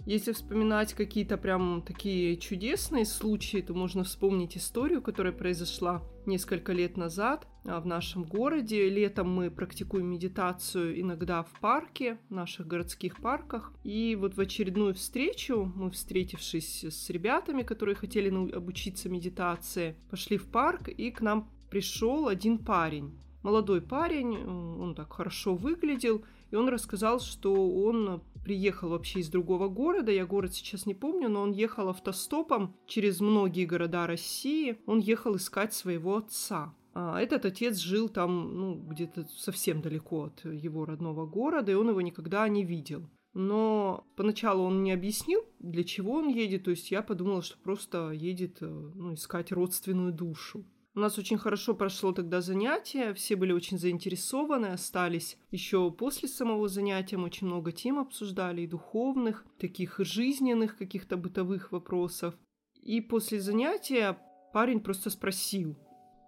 Если 0.04 0.32
вспоминать 0.32 0.94
какие-то 0.94 1.36
прям 1.36 1.80
такие 1.86 2.36
чудесные 2.36 3.04
случаи, 3.04 3.58
то 3.58 3.72
можно 3.72 4.02
вспомнить 4.02 4.56
историю, 4.56 5.00
которая 5.00 5.32
произошла 5.32 6.02
несколько 6.26 6.72
лет 6.72 6.96
назад 6.96 7.46
а, 7.64 7.80
в 7.80 7.86
нашем 7.86 8.24
городе. 8.24 8.88
Летом 8.88 9.32
мы 9.32 9.48
практикуем 9.48 10.06
медитацию 10.06 11.00
иногда 11.00 11.44
в 11.44 11.52
парке, 11.60 12.18
в 12.28 12.34
наших 12.34 12.66
городских 12.66 13.18
парках. 13.18 13.72
И 13.84 14.16
вот 14.18 14.34
в 14.34 14.40
очередную 14.40 14.94
встречу 14.94 15.72
мы, 15.76 15.92
встретившись 15.92 16.84
с 16.84 17.08
ребятами, 17.08 17.62
которые 17.62 17.94
хотели 17.94 18.28
обучиться 18.52 19.08
медитации, 19.08 19.94
пошли 20.10 20.36
в 20.36 20.48
парк, 20.48 20.88
и 20.88 21.12
к 21.12 21.20
нам 21.20 21.48
пришел 21.70 22.26
один 22.26 22.58
парень. 22.58 23.12
Молодой 23.42 23.80
парень, 23.80 24.36
он 24.36 24.94
так 24.94 25.12
хорошо 25.12 25.54
выглядел, 25.54 26.24
и 26.50 26.56
он 26.56 26.68
рассказал, 26.68 27.18
что 27.18 27.52
он 27.52 28.22
приехал 28.44 28.90
вообще 28.90 29.20
из 29.20 29.28
другого 29.28 29.68
города. 29.68 30.12
Я 30.12 30.26
город 30.26 30.54
сейчас 30.54 30.86
не 30.86 30.94
помню, 30.94 31.28
но 31.28 31.42
он 31.42 31.52
ехал 31.52 31.88
автостопом 31.88 32.76
через 32.86 33.20
многие 33.20 33.64
города 33.64 34.06
России. 34.06 34.78
Он 34.86 34.98
ехал 34.98 35.36
искать 35.36 35.72
своего 35.74 36.16
отца. 36.16 36.74
А 36.94 37.20
этот 37.20 37.46
отец 37.46 37.78
жил 37.78 38.08
там, 38.08 38.54
ну, 38.54 38.74
где-то 38.74 39.26
совсем 39.34 39.80
далеко 39.80 40.24
от 40.24 40.44
его 40.44 40.84
родного 40.84 41.26
города, 41.26 41.72
и 41.72 41.74
он 41.74 41.88
его 41.88 42.00
никогда 42.00 42.46
не 42.48 42.64
видел. 42.64 43.08
Но 43.34 44.06
поначалу 44.14 44.64
он 44.64 44.82
не 44.82 44.92
объяснил, 44.92 45.42
для 45.58 45.84
чего 45.84 46.16
он 46.16 46.28
едет, 46.28 46.64
то 46.64 46.70
есть 46.70 46.90
я 46.90 47.00
подумала, 47.00 47.40
что 47.40 47.56
просто 47.58 48.10
едет 48.10 48.58
э, 48.60 48.66
ну, 48.66 49.14
искать 49.14 49.52
родственную 49.52 50.12
душу. 50.12 50.66
У 50.94 51.00
нас 51.00 51.18
очень 51.18 51.38
хорошо 51.38 51.72
прошло 51.74 52.12
тогда 52.12 52.42
занятие, 52.42 53.14
все 53.14 53.34
были 53.34 53.52
очень 53.52 53.78
заинтересованы, 53.78 54.66
остались 54.66 55.38
еще 55.50 55.90
после 55.90 56.28
самого 56.28 56.68
занятия, 56.68 57.16
мы 57.16 57.24
очень 57.24 57.46
много 57.46 57.72
тем 57.72 57.98
обсуждали, 57.98 58.60
и 58.60 58.66
духовных, 58.66 59.46
таких 59.58 59.98
жизненных 60.00 60.76
каких-то 60.76 61.16
бытовых 61.16 61.72
вопросов. 61.72 62.34
И 62.82 63.00
после 63.00 63.40
занятия 63.40 64.18
парень 64.52 64.80
просто 64.80 65.08
спросил, 65.08 65.78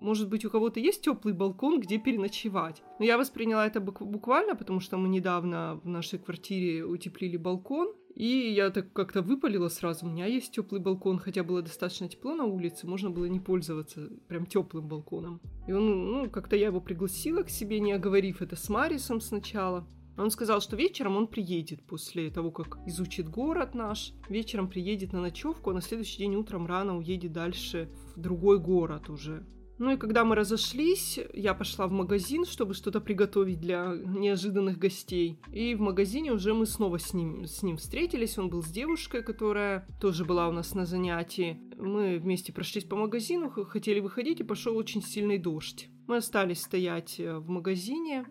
может 0.00 0.30
быть, 0.30 0.46
у 0.46 0.50
кого-то 0.50 0.80
есть 0.80 1.02
теплый 1.02 1.34
балкон, 1.34 1.80
где 1.80 1.98
переночевать. 1.98 2.82
Но 2.98 3.04
я 3.04 3.18
восприняла 3.18 3.66
это 3.66 3.80
буквально, 3.80 4.54
потому 4.54 4.80
что 4.80 4.96
мы 4.96 5.08
недавно 5.08 5.80
в 5.84 5.88
нашей 5.88 6.18
квартире 6.18 6.84
утеплили 6.84 7.36
балкон, 7.36 7.94
и 8.14 8.52
я 8.52 8.70
так 8.70 8.92
как-то 8.92 9.22
выпалила 9.22 9.68
сразу, 9.68 10.06
у 10.06 10.08
меня 10.08 10.26
есть 10.26 10.52
теплый 10.52 10.80
балкон, 10.80 11.18
хотя 11.18 11.42
было 11.42 11.62
достаточно 11.62 12.08
тепло 12.08 12.34
на 12.34 12.44
улице, 12.44 12.86
можно 12.86 13.10
было 13.10 13.24
не 13.24 13.40
пользоваться 13.40 14.08
прям 14.28 14.46
теплым 14.46 14.88
балконом. 14.88 15.40
И 15.66 15.72
он, 15.72 16.12
ну, 16.12 16.30
как-то 16.30 16.54
я 16.56 16.66
его 16.66 16.80
пригласила 16.80 17.42
к 17.42 17.50
себе, 17.50 17.80
не 17.80 17.92
оговорив 17.92 18.40
это 18.40 18.54
с 18.56 18.68
Марисом 18.68 19.20
сначала. 19.20 19.86
Он 20.16 20.30
сказал, 20.30 20.60
что 20.60 20.76
вечером 20.76 21.16
он 21.16 21.26
приедет 21.26 21.82
после 21.82 22.30
того, 22.30 22.52
как 22.52 22.78
изучит 22.86 23.28
город 23.28 23.74
наш. 23.74 24.12
Вечером 24.28 24.68
приедет 24.68 25.12
на 25.12 25.20
ночевку, 25.20 25.70
а 25.70 25.74
на 25.74 25.80
следующий 25.80 26.18
день 26.18 26.36
утром 26.36 26.66
рано 26.66 26.96
уедет 26.96 27.32
дальше 27.32 27.90
в 28.14 28.20
другой 28.20 28.60
город 28.60 29.10
уже. 29.10 29.44
Ну 29.78 29.92
и 29.92 29.96
когда 29.96 30.24
мы 30.24 30.36
разошлись, 30.36 31.18
я 31.32 31.52
пошла 31.52 31.86
в 31.88 31.92
магазин, 31.92 32.44
чтобы 32.44 32.74
что-то 32.74 33.00
приготовить 33.00 33.60
для 33.60 33.94
неожиданных 33.94 34.78
гостей. 34.78 35.40
И 35.52 35.74
в 35.74 35.80
магазине 35.80 36.32
уже 36.32 36.54
мы 36.54 36.66
снова 36.66 36.98
с 36.98 37.12
ним, 37.12 37.46
с 37.46 37.62
ним 37.62 37.76
встретились. 37.76 38.38
Он 38.38 38.50
был 38.50 38.62
с 38.62 38.70
девушкой, 38.70 39.22
которая 39.22 39.86
тоже 40.00 40.24
была 40.24 40.48
у 40.48 40.52
нас 40.52 40.74
на 40.74 40.86
занятии. 40.86 41.58
Мы 41.76 42.18
вместе 42.18 42.52
прошлись 42.52 42.84
по 42.84 42.96
магазину, 42.96 43.50
хотели 43.50 44.00
выходить, 44.00 44.40
и 44.40 44.44
пошел 44.44 44.76
очень 44.76 45.02
сильный 45.02 45.38
дождь. 45.38 45.88
Мы 46.06 46.18
остались 46.18 46.62
стоять 46.62 47.18
э, 47.18 47.38
в 47.38 47.48
магазине, 47.48 48.26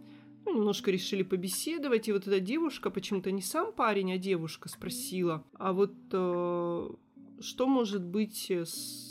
ну, 0.45 0.55
немножко 0.55 0.91
решили 0.91 1.23
побеседовать, 1.23 2.07
и 2.07 2.11
вот 2.11 2.27
эта 2.27 2.39
девушка, 2.39 2.89
почему-то 2.89 3.31
не 3.31 3.41
сам 3.41 3.73
парень, 3.73 4.13
а 4.13 4.17
девушка 4.17 4.69
спросила, 4.69 5.43
а 5.53 5.73
вот 5.73 5.93
э, 6.11 6.89
что 7.39 7.67
может 7.67 8.03
быть, 8.03 8.49
э, 8.49 8.63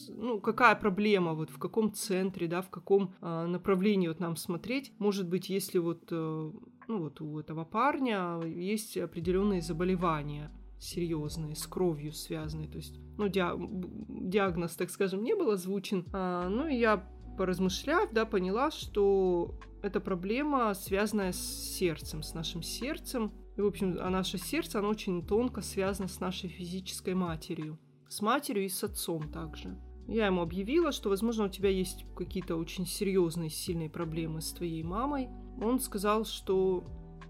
ну, 0.09 0.41
какая 0.41 0.75
проблема, 0.75 1.35
вот 1.35 1.51
в 1.51 1.59
каком 1.59 1.93
центре, 1.93 2.47
да, 2.47 2.63
в 2.63 2.71
каком 2.71 3.15
э, 3.21 3.47
направлении 3.47 4.09
вот 4.09 4.21
нам 4.21 4.37
смотреть. 4.37 4.93
Может 4.99 5.29
быть, 5.29 5.49
если 5.49 5.79
вот, 5.79 6.09
э, 6.11 6.53
ну, 6.89 6.99
вот 6.99 7.21
у 7.21 7.39
этого 7.39 7.65
парня 7.65 8.41
есть 8.45 8.97
определенные 8.97 9.63
заболевания 9.63 10.51
серьезные, 10.79 11.55
с 11.55 11.67
кровью 11.67 12.13
связанные, 12.13 12.69
то 12.69 12.77
есть, 12.77 12.99
ну, 13.17 13.29
диагноз, 13.29 14.75
так 14.75 14.91
скажем, 14.91 15.23
не 15.23 15.37
был 15.37 15.51
озвучен. 15.51 16.07
А, 16.13 16.49
ну, 16.49 16.67
я 16.67 17.09
поразмышляв, 17.39 18.13
да, 18.13 18.27
поняла, 18.27 18.73
что 18.73 19.55
эта 19.83 20.01
проблема 20.01 20.75
связанная 20.75 21.33
с 21.33 21.39
сердцем, 21.39 22.23
с 22.23 22.35
нашим 22.35 22.63
сердцем. 22.63 23.33
И, 23.57 23.61
в 23.61 23.67
общем, 23.67 23.97
а 24.01 24.11
наше 24.11 24.39
сердце, 24.39 24.81
оно 24.81 24.89
очень 24.89 25.25
тонко 25.25 25.61
связано 25.61 26.09
с 26.09 26.19
нашей 26.21 26.49
физической 26.49 27.15
матерью 27.15 27.79
с 28.13 28.21
матерью 28.21 28.65
и 28.65 28.69
с 28.69 28.85
отцом 28.85 29.29
также. 29.31 29.77
Я 30.07 30.27
ему 30.27 30.43
объявила, 30.43 30.93
что, 30.93 31.09
возможно, 31.09 31.45
у 31.45 31.49
тебя 31.49 31.71
есть 31.71 32.05
какие-то 32.17 32.57
очень 32.57 32.87
серьезные, 32.87 33.51
сильные 33.51 33.89
проблемы 33.89 34.41
с 34.41 34.53
твоей 34.53 34.83
мамой. 34.83 35.29
Он 35.61 35.81
сказал, 35.81 36.25
что 36.25 36.85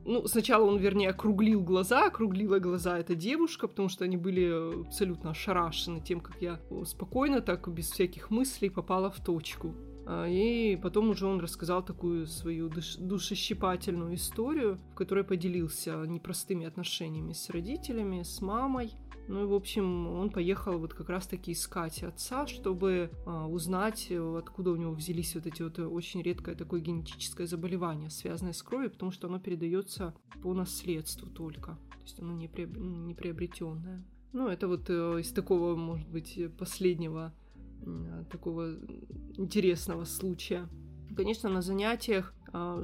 ну, 0.05 0.27
сначала 0.27 0.65
он, 0.65 0.79
вернее, 0.79 1.11
округлил 1.11 1.63
глаза, 1.63 2.07
округлила 2.07 2.59
глаза 2.59 2.99
эта 2.99 3.15
девушка, 3.15 3.69
потому 3.69 3.89
что 3.89 4.05
они 4.05 4.17
были 4.17 4.85
абсолютно 4.87 5.31
ошарашены 5.31 6.01
тем, 6.01 6.21
как 6.21 6.43
я 6.43 6.61
спокойно, 6.85 7.41
так, 7.41 7.69
без 7.69 7.91
всяких 7.91 8.31
мыслей 8.31 8.69
попала 8.69 9.11
в 9.11 9.23
точку. 9.23 9.77
А, 10.05 10.27
и 10.27 10.77
потом 10.77 11.11
уже 11.11 11.27
он 11.27 11.39
рассказал 11.39 11.85
такую 11.85 12.27
свою 12.27 12.69
душ- 12.69 12.99
душещипательную 12.99 14.15
историю, 14.15 14.79
в 14.93 14.95
которой 14.97 15.23
поделился 15.23 16.05
непростыми 16.07 16.67
отношениями 16.67 17.33
с 17.33 17.49
родителями, 17.51 18.23
с 18.23 18.41
мамой. 18.41 18.93
Ну 19.33 19.45
и, 19.45 19.47
в 19.47 19.55
общем, 19.55 20.09
он 20.09 20.29
поехал 20.29 20.79
вот 20.79 20.93
как 20.93 21.09
раз-таки 21.09 21.53
искать 21.53 22.03
отца, 22.03 22.47
чтобы 22.47 23.11
а, 23.25 23.49
узнать, 23.49 24.13
откуда 24.13 24.73
у 24.73 24.77
него 24.77 24.93
взялись 24.93 25.35
вот 25.35 25.47
эти 25.47 25.63
вот 25.63 25.79
очень 25.79 26.21
редкое 26.21 26.55
такое 26.55 26.81
генетическое 26.81 27.47
заболевание, 27.47 28.11
связанное 28.11 28.53
с 28.53 28.63
кровью, 28.63 28.91
потому 28.91 29.11
что 29.11 29.29
оно 29.29 29.41
передается 29.41 30.15
по 30.43 30.53
наследству 30.53 31.31
только. 31.31 31.79
То 31.93 32.03
есть 32.03 32.21
оно 32.21 32.35
не, 32.35 32.47
приоб... 32.47 32.77
не 32.77 33.15
приобретенное. 33.15 34.05
Ну, 34.35 34.49
это 34.49 34.69
вот 34.69 34.91
э, 34.91 35.21
из 35.21 35.33
такого, 35.33 35.77
может 35.77 36.11
быть, 36.11 36.39
последнего 36.59 37.33
такого 38.31 38.77
интересного 39.39 40.05
случая. 40.05 40.69
Конечно, 41.17 41.49
на 41.49 41.63
занятиях, 41.63 42.35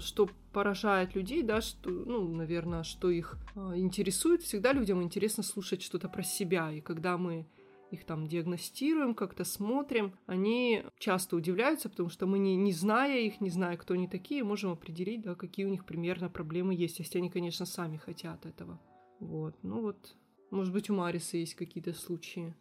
что 0.01 0.29
поражает 0.53 1.15
людей, 1.15 1.43
да, 1.43 1.61
что, 1.61 1.91
ну, 1.91 2.27
наверное, 2.27 2.83
что 2.83 3.11
их 3.11 3.37
а, 3.55 3.77
интересует, 3.77 4.43
всегда 4.43 4.73
людям 4.73 5.03
интересно 5.03 5.43
слушать 5.43 5.83
что-то 5.83 6.09
про 6.09 6.23
себя. 6.23 6.73
И 6.73 6.81
когда 6.81 7.19
мы 7.19 7.47
их 7.91 8.05
там 8.05 8.27
диагностируем, 8.27 9.15
как-то 9.15 9.45
смотрим, 9.45 10.13
они 10.27 10.85
часто 10.99 11.37
удивляются, 11.37 11.89
потому 11.89 12.09
что 12.09 12.27
мы, 12.27 12.39
не, 12.39 12.57
не 12.57 12.73
зная 12.73 13.21
их, 13.21 13.41
не 13.41 13.51
зная, 13.51 13.77
кто 13.77 13.95
они 13.95 14.09
такие, 14.09 14.45
можем 14.45 14.73
определить, 14.73 15.23
да, 15.23 15.35
какие 15.35 15.67
у 15.67 15.71
них 15.71 15.85
примерно 15.85 16.29
проблемы 16.29 16.75
есть, 16.75 16.99
если 16.99 17.19
они, 17.19 17.31
конечно, 17.31 17.67
сами 17.67 17.97
хотят 17.97 18.47
этого. 18.47 18.81
Вот, 19.21 19.57
ну 19.63 19.81
вот, 19.81 20.17
может 20.51 20.73
быть, 20.73 20.91
у 20.91 20.95
Мариса 20.95 21.37
есть 21.37 21.55
какие-то 21.55 21.93
случаи. 21.93 22.55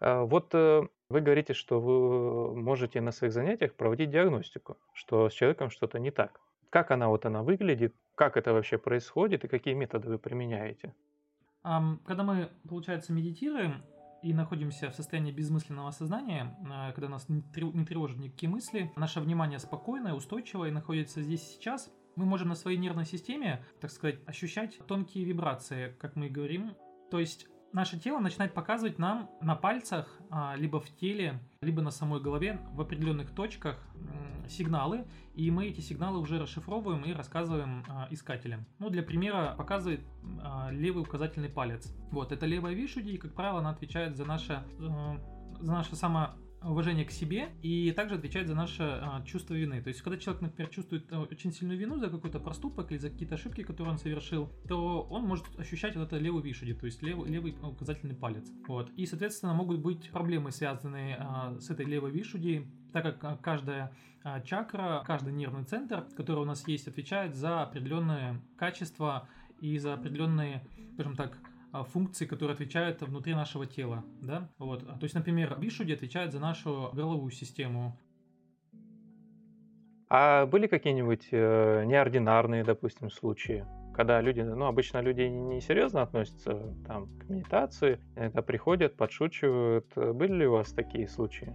А, 0.00 0.24
вот 0.24 0.54
э, 0.54 0.82
вы 1.08 1.20
говорите, 1.20 1.54
что 1.54 1.80
вы 1.80 2.54
можете 2.54 3.00
на 3.00 3.12
своих 3.12 3.32
занятиях 3.32 3.74
проводить 3.74 4.10
диагностику, 4.10 4.76
что 4.92 5.28
с 5.28 5.32
человеком 5.32 5.70
что-то 5.70 5.98
не 5.98 6.10
так. 6.10 6.40
Как 6.70 6.90
она 6.90 7.08
вот 7.08 7.24
она 7.26 7.42
выглядит, 7.42 7.94
как 8.14 8.36
это 8.36 8.52
вообще 8.52 8.78
происходит 8.78 9.44
и 9.44 9.48
какие 9.48 9.74
методы 9.74 10.08
вы 10.08 10.18
применяете? 10.18 10.94
Когда 11.62 12.22
мы, 12.22 12.50
получается, 12.68 13.12
медитируем 13.12 13.82
и 14.22 14.32
находимся 14.32 14.90
в 14.90 14.94
состоянии 14.94 15.32
безмысленного 15.32 15.90
сознания, 15.90 16.56
а, 16.70 16.92
когда 16.92 17.08
нас 17.08 17.28
не 17.28 17.42
тревожат 17.42 18.18
никакие 18.18 18.50
мысли, 18.50 18.92
наше 18.96 19.20
внимание 19.20 19.58
спокойное, 19.58 20.14
устойчивое 20.14 20.68
и 20.68 20.72
находится 20.72 21.22
здесь 21.22 21.42
и 21.42 21.54
сейчас, 21.54 21.90
мы 22.16 22.26
можем 22.26 22.48
на 22.48 22.56
своей 22.56 22.78
нервной 22.78 23.04
системе, 23.04 23.64
так 23.80 23.90
сказать, 23.90 24.18
ощущать 24.26 24.78
тонкие 24.86 25.24
вибрации, 25.24 25.96
как 26.00 26.16
мы 26.16 26.26
и 26.26 26.30
говорим. 26.30 26.74
То 27.10 27.20
есть 27.20 27.46
наше 27.72 27.98
тело 27.98 28.18
начинает 28.18 28.54
показывать 28.54 28.98
нам 28.98 29.30
на 29.40 29.54
пальцах, 29.54 30.20
а, 30.30 30.54
либо 30.56 30.80
в 30.80 30.88
теле, 30.96 31.40
либо 31.60 31.82
на 31.82 31.90
самой 31.90 32.20
голове 32.20 32.60
в 32.72 32.80
определенных 32.80 33.30
точках 33.30 33.78
сигналы, 34.48 35.04
и 35.34 35.50
мы 35.50 35.66
эти 35.66 35.80
сигналы 35.80 36.18
уже 36.18 36.38
расшифровываем 36.38 37.04
и 37.04 37.12
рассказываем 37.12 37.84
а, 37.88 38.08
искателям. 38.10 38.66
Ну, 38.78 38.90
для 38.90 39.02
примера 39.02 39.54
показывает 39.56 40.00
а, 40.42 40.70
левый 40.70 41.02
указательный 41.02 41.48
палец. 41.48 41.94
Вот, 42.10 42.32
это 42.32 42.46
левая 42.46 42.74
вишуди, 42.74 43.10
и, 43.10 43.18
как 43.18 43.34
правило, 43.34 43.60
она 43.60 43.70
отвечает 43.70 44.16
за 44.16 44.24
наше, 44.24 44.64
э, 44.78 45.60
за 45.60 45.72
наше 45.72 45.96
само 45.96 46.30
уважение 46.62 47.04
к 47.04 47.10
себе 47.10 47.50
и 47.62 47.92
также 47.92 48.16
отвечает 48.16 48.48
за 48.48 48.54
наше 48.54 48.82
а, 48.82 49.22
чувство 49.24 49.54
вины. 49.54 49.80
То 49.80 49.88
есть, 49.88 50.02
когда 50.02 50.18
человек, 50.18 50.42
например, 50.42 50.70
чувствует 50.70 51.12
а, 51.12 51.20
очень 51.20 51.52
сильную 51.52 51.78
вину 51.78 51.98
за 51.98 52.08
какой-то 52.08 52.40
проступок 52.40 52.90
или 52.90 52.98
за 52.98 53.10
какие-то 53.10 53.36
ошибки, 53.36 53.62
которые 53.62 53.92
он 53.92 53.98
совершил, 53.98 54.50
то 54.66 55.02
он 55.02 55.24
может 55.24 55.46
ощущать 55.58 55.96
вот 55.96 56.08
это 56.08 56.18
левый 56.18 56.42
вишуди, 56.42 56.74
то 56.74 56.86
есть 56.86 57.02
лев, 57.02 57.26
левый 57.26 57.56
указательный 57.62 58.14
палец. 58.14 58.50
Вот. 58.66 58.90
И, 58.96 59.06
соответственно, 59.06 59.54
могут 59.54 59.78
быть 59.78 60.10
проблемы, 60.10 60.50
связанные 60.50 61.16
а, 61.20 61.58
с 61.60 61.70
этой 61.70 61.86
левой 61.86 62.10
вишуди, 62.10 62.66
так 62.92 63.04
как 63.04 63.24
а, 63.24 63.36
каждая 63.36 63.92
а, 64.24 64.40
чакра, 64.40 65.02
каждый 65.06 65.32
нервный 65.32 65.64
центр, 65.64 66.06
который 66.16 66.40
у 66.40 66.44
нас 66.44 66.66
есть, 66.66 66.88
отвечает 66.88 67.34
за 67.34 67.62
определенные 67.62 68.42
качества 68.56 69.28
и 69.60 69.78
за 69.78 69.94
определенные, 69.94 70.66
скажем 70.94 71.14
так, 71.14 71.38
функции, 71.72 72.26
которые 72.26 72.54
отвечают 72.54 73.02
внутри 73.02 73.34
нашего 73.34 73.66
тела, 73.66 74.04
да, 74.20 74.48
вот. 74.58 74.86
То 74.86 75.02
есть, 75.02 75.14
например, 75.14 75.56
Вишуди 75.58 75.92
отвечает 75.92 76.32
за 76.32 76.40
нашу 76.40 76.90
горловую 76.92 77.30
систему. 77.30 77.98
А 80.10 80.46
были 80.46 80.66
какие-нибудь 80.66 81.28
э, 81.32 81.84
неординарные, 81.84 82.64
допустим, 82.64 83.10
случаи, 83.10 83.66
когда 83.94 84.20
люди, 84.20 84.40
ну, 84.40 84.66
обычно 84.66 85.00
люди 85.00 85.22
не 85.22 85.60
серьезно 85.60 86.02
относятся 86.02 86.74
там 86.86 87.08
к 87.18 87.28
медитации, 87.28 88.00
это 88.14 88.42
приходят, 88.42 88.96
подшучивают. 88.96 89.92
Были 89.94 90.34
ли 90.34 90.46
у 90.46 90.52
вас 90.52 90.72
такие 90.72 91.08
случаи? 91.08 91.52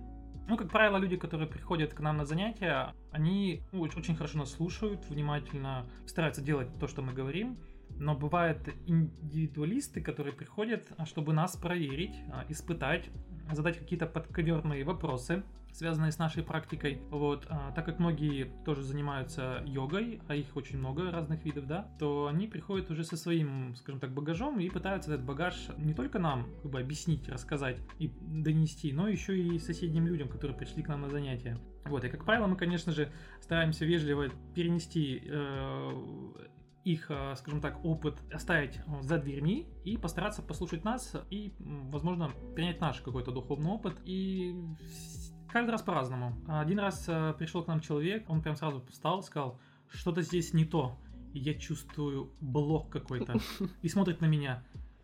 Ну, 0.50 0.58
как 0.58 0.70
правило, 0.70 0.98
люди, 0.98 1.16
которые 1.16 1.48
приходят 1.48 1.94
к 1.94 2.02
нам 2.02 2.18
на 2.18 2.26
занятия, 2.26 2.94
они 3.12 3.64
ну, 3.72 3.80
очень 3.82 4.16
хорошо 4.16 4.40
нас 4.40 4.52
слушают, 4.52 5.08
внимательно 5.10 5.86
стараются 6.06 6.42
делать 6.42 6.68
то, 6.80 6.88
что 6.88 7.02
мы 7.02 7.14
говорим, 7.14 7.58
но 8.04 8.16
бывают 8.16 8.60
индивидуалисты, 8.86 10.02
которые 10.02 10.34
приходят, 10.34 10.86
а, 10.98 11.06
чтобы 11.06 11.34
нас 11.34 11.56
проверить, 11.56 12.16
а, 12.32 12.46
испытать, 12.50 13.10
задать 13.52 13.78
какие-то 13.78 14.06
подковерные 14.06 14.84
вопросы, 14.84 15.44
связанные 15.72 16.12
с 16.12 16.20
нашей 16.20 16.44
практикой. 16.44 17.02
Вот, 17.10 17.48
а, 17.50 17.72
так 17.72 17.86
как 17.86 18.00
многие 18.00 18.52
тоже 18.66 18.84
занимаются 18.84 19.64
йогой, 19.66 20.22
а 20.28 20.36
их 20.36 20.56
очень 20.56 20.78
много 20.78 21.10
разных 21.12 21.44
видов, 21.46 21.66
да, 21.66 21.88
то 21.98 22.28
они 22.28 22.48
приходят 22.48 22.92
уже 22.92 23.04
со 23.04 23.18
своим, 23.18 23.76
скажем 23.76 24.00
так, 24.00 24.14
багажом 24.14 24.60
и 24.60 24.70
пытаются 24.70 25.14
этот 25.14 25.26
багаж 25.26 25.70
не 25.78 25.94
только 25.94 26.20
нам 26.20 26.48
как 26.62 26.72
бы 26.72 26.80
объяснить, 26.80 27.28
рассказать 27.30 27.78
и 28.00 28.12
донести, 28.22 28.94
но 28.94 29.08
еще 29.08 29.38
и 29.38 29.58
соседним 29.60 30.08
людям, 30.08 30.28
которые 30.28 30.58
пришли 30.58 30.84
к 30.84 30.88
нам 30.90 31.02
на 31.02 31.10
занятия. 31.10 31.58
Вот, 31.86 32.04
и 32.04 32.10
как 32.10 32.24
правило, 32.24 32.48
мы, 32.48 32.56
конечно 32.56 32.92
же, 32.92 33.12
стараемся 33.42 33.84
вежливо 33.84 34.30
перенести 34.54 35.22
э, 35.26 35.92
их, 36.84 37.10
э, 37.10 37.36
скажем 37.38 37.62
так, 37.62 37.84
опыт 37.84 38.18
оставить 38.32 38.78
э, 38.78 39.02
за 39.02 39.18
дверьми 39.18 39.68
и 39.84 39.98
постараться 39.98 40.42
послушать 40.42 40.84
нас 40.84 41.16
и, 41.30 41.54
возможно, 41.60 42.32
принять 42.56 42.82
наш 42.82 43.02
какой-то 43.02 43.32
духовный 43.32 43.72
опыт. 43.72 43.98
И 44.06 44.56
каждый 45.50 45.72
раз 45.72 45.82
по-разному. 45.82 46.36
Один 46.48 46.80
раз 46.80 47.06
э, 47.08 47.34
пришел 47.38 47.64
к 47.64 47.68
нам 47.68 47.80
человек, 47.80 48.30
он 48.30 48.42
прям 48.42 48.56
сразу 48.56 48.84
встал, 48.90 49.24
сказал, 49.24 49.60
что-то 49.90 50.22
здесь 50.22 50.54
не 50.54 50.66
то. 50.66 50.98
я 51.34 51.54
чувствую 51.54 52.34
блок 52.42 52.90
какой-то. 52.92 53.40
И 53.82 53.90
смотрит 53.90 54.22
на 54.22 54.26
меня 54.26 54.64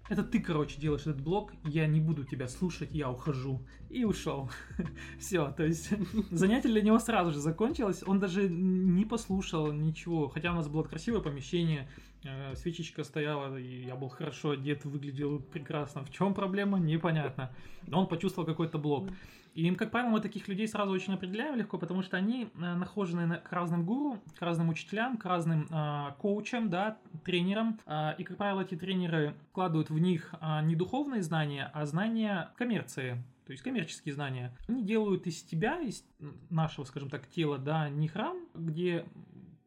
это 0.10 0.24
ты, 0.24 0.39
короче, 0.39 0.80
делаешь 0.80 1.02
этот 1.02 1.22
блог, 1.22 1.54
я 1.63 1.88
не 1.88 2.02
буду 2.02 2.24
тебя 2.26 2.48
слушать, 2.48 2.89
я 2.91 3.10
ухожу. 3.10 3.62
И 3.89 4.04
ушел. 4.04 4.50
Все, 5.19 5.52
то 5.52 5.63
есть 5.63 5.91
занятие 6.32 6.69
для 6.69 6.82
него 6.82 7.00
сразу 7.00 7.32
же 7.32 7.39
закончилось, 7.39 8.04
он 8.06 8.19
даже 8.19 8.50
не 8.50 9.06
послушал 9.06 9.72
ничего, 9.72 10.28
хотя 10.28 10.52
у 10.52 10.56
нас 10.56 10.67
было 10.67 10.84
красивое 10.84 11.22
помещение, 11.22 11.88
э, 12.24 12.56
свечечка 12.56 13.04
стояла, 13.04 13.58
и 13.58 13.86
я 13.86 13.95
был 13.95 14.10
хорошо 14.10 14.52
одет, 14.52 14.84
выглядел 14.84 15.39
прекрасно. 15.39 16.04
В 16.04 16.12
чем 16.12 16.34
проблема, 16.34 16.80
непонятно. 16.80 17.52
Но 17.88 18.02
он 18.02 18.08
почувствовал 18.08 18.48
какой-то 18.48 18.80
блок. 18.80 19.10
И, 19.53 19.69
как 19.75 19.91
правило, 19.91 20.12
мы 20.12 20.21
таких 20.21 20.47
людей 20.47 20.67
сразу 20.67 20.91
очень 20.91 21.13
определяем 21.13 21.55
легко, 21.55 21.77
потому 21.77 22.01
что 22.01 22.17
они 22.17 22.43
э, 22.43 22.47
нахожены 22.75 23.38
к 23.38 23.51
разным 23.51 23.85
гуру, 23.85 24.19
к 24.38 24.41
разным 24.41 24.69
учителям, 24.69 25.17
к 25.17 25.25
разным 25.25 25.67
э, 25.69 26.13
коучам, 26.19 26.69
да, 26.69 26.97
тренерам. 27.25 27.79
Э, 27.85 28.13
и, 28.17 28.23
как 28.23 28.38
правило, 28.38 28.62
эти 28.62 28.75
тренеры 28.75 29.35
вкладывают 29.49 29.89
в 29.89 29.99
них 29.99 30.33
э, 30.39 30.62
не 30.63 30.75
духовные 30.75 31.21
знания, 31.21 31.69
а 31.73 31.85
знания 31.85 32.51
коммерции 32.57 33.23
то 33.49 33.53
есть 33.53 33.63
коммерческие 33.63 34.13
знания. 34.13 34.55
Они 34.67 34.83
делают 34.83 35.25
из 35.25 35.41
тебя, 35.41 35.81
из 35.81 36.05
нашего, 36.51 36.85
скажем 36.85 37.09
так, 37.09 37.27
тела, 37.27 37.57
да, 37.57 37.89
не 37.89 38.07
храм, 38.07 38.38
где 38.53 39.07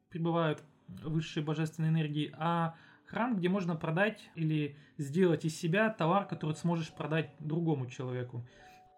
пребывают 0.08 0.62
высшие 0.86 1.42
божественные 1.42 1.90
энергии, 1.90 2.32
а 2.38 2.76
храм, 3.06 3.34
где 3.34 3.48
можно 3.48 3.74
продать 3.74 4.30
или 4.36 4.76
сделать 4.98 5.44
из 5.44 5.58
себя 5.58 5.90
товар, 5.90 6.26
который 6.26 6.54
сможешь 6.54 6.92
продать 6.92 7.32
другому 7.40 7.86
человеку. 7.86 8.46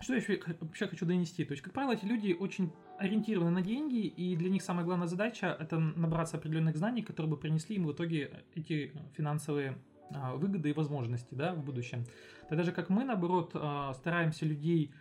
Что 0.04 0.16
я 0.16 0.22
вообще 0.60 0.86
хочу 0.86 1.06
донести? 1.06 1.46
То 1.46 1.52
есть, 1.52 1.62
как 1.62 1.72
правило, 1.72 1.92
эти 1.92 2.04
люди 2.04 2.36
очень 2.38 2.70
ориентированы 2.98 3.50
на 3.50 3.62
деньги, 3.62 4.06
и 4.06 4.36
для 4.36 4.50
них 4.50 4.60
самая 4.60 4.84
главная 4.84 5.06
задача– 5.06 5.56
это 5.58 5.78
набраться 5.78 6.36
определенных 6.36 6.76
знаний, 6.76 7.00
которые 7.00 7.30
бы 7.30 7.38
принесли 7.38 7.76
им 7.76 7.86
в 7.86 7.92
итоге 7.92 8.44
эти 8.54 8.92
финансовые 9.14 9.78
а, 10.10 10.34
выгоды 10.34 10.68
и 10.68 10.72
возможности 10.74 11.34
да, 11.34 11.54
в 11.54 11.64
будущем. 11.64 12.04
Тогда 12.50 12.64
же 12.64 12.72
как 12.72 12.90
мы, 12.90 13.04
наоборот, 13.04 13.52
а, 13.54 13.94
стараемся 13.94 14.44
людей, 14.44 14.92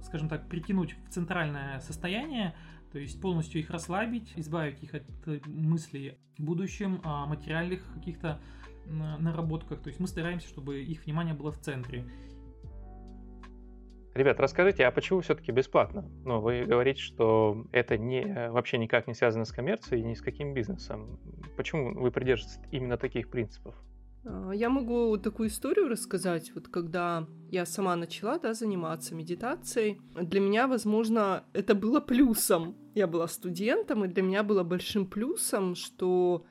скажем 0.00 0.30
так, 0.30 0.48
притянуть 0.48 0.96
в 1.06 1.10
центральное 1.10 1.78
состояние, 1.80 2.54
то 2.92 2.98
есть 2.98 3.20
полностью 3.20 3.60
их 3.60 3.68
расслабить, 3.68 4.32
избавить 4.36 4.82
их 4.82 4.94
от 4.94 5.04
мыслей 5.48 6.16
в 6.38 6.44
будущем, 6.44 7.02
о 7.04 7.26
материальных 7.26 7.82
каких-то 7.92 8.40
наработках. 8.86 9.82
То 9.82 9.88
есть 9.88 10.00
мы 10.00 10.06
стараемся, 10.06 10.48
чтобы 10.48 10.80
их 10.80 11.04
внимание 11.04 11.34
было 11.34 11.52
в 11.52 11.60
центре. 11.60 12.06
Ребят, 14.20 14.38
расскажите, 14.38 14.84
а 14.84 14.90
почему 14.90 15.22
все-таки 15.22 15.50
бесплатно? 15.50 16.04
Ну, 16.26 16.42
вы 16.42 16.66
говорите, 16.66 17.00
что 17.00 17.64
это 17.72 17.96
не, 17.96 18.50
вообще 18.50 18.76
никак 18.76 19.06
не 19.06 19.14
связано 19.14 19.46
с 19.46 19.50
коммерцией 19.50 20.02
и 20.02 20.04
ни 20.04 20.12
с 20.12 20.20
каким 20.20 20.52
бизнесом. 20.52 21.18
Почему 21.56 21.98
вы 21.98 22.10
придерживаетесь 22.10 22.60
именно 22.70 22.98
таких 22.98 23.30
принципов? 23.30 23.74
А, 24.26 24.50
я 24.50 24.68
могу 24.68 25.16
такую 25.16 25.48
историю 25.48 25.88
рассказать. 25.88 26.52
Вот 26.54 26.68
когда 26.68 27.26
я 27.48 27.64
сама 27.64 27.96
начала 27.96 28.38
да, 28.38 28.52
заниматься 28.52 29.14
медитацией, 29.14 30.02
для 30.14 30.40
меня, 30.40 30.68
возможно, 30.68 31.44
это 31.54 31.74
было 31.74 32.00
плюсом. 32.00 32.76
Я 32.94 33.06
была 33.06 33.26
студентом, 33.26 34.04
и 34.04 34.08
для 34.08 34.22
меня 34.22 34.42
было 34.42 34.62
большим 34.64 35.06
плюсом, 35.06 35.74
что 35.74 36.44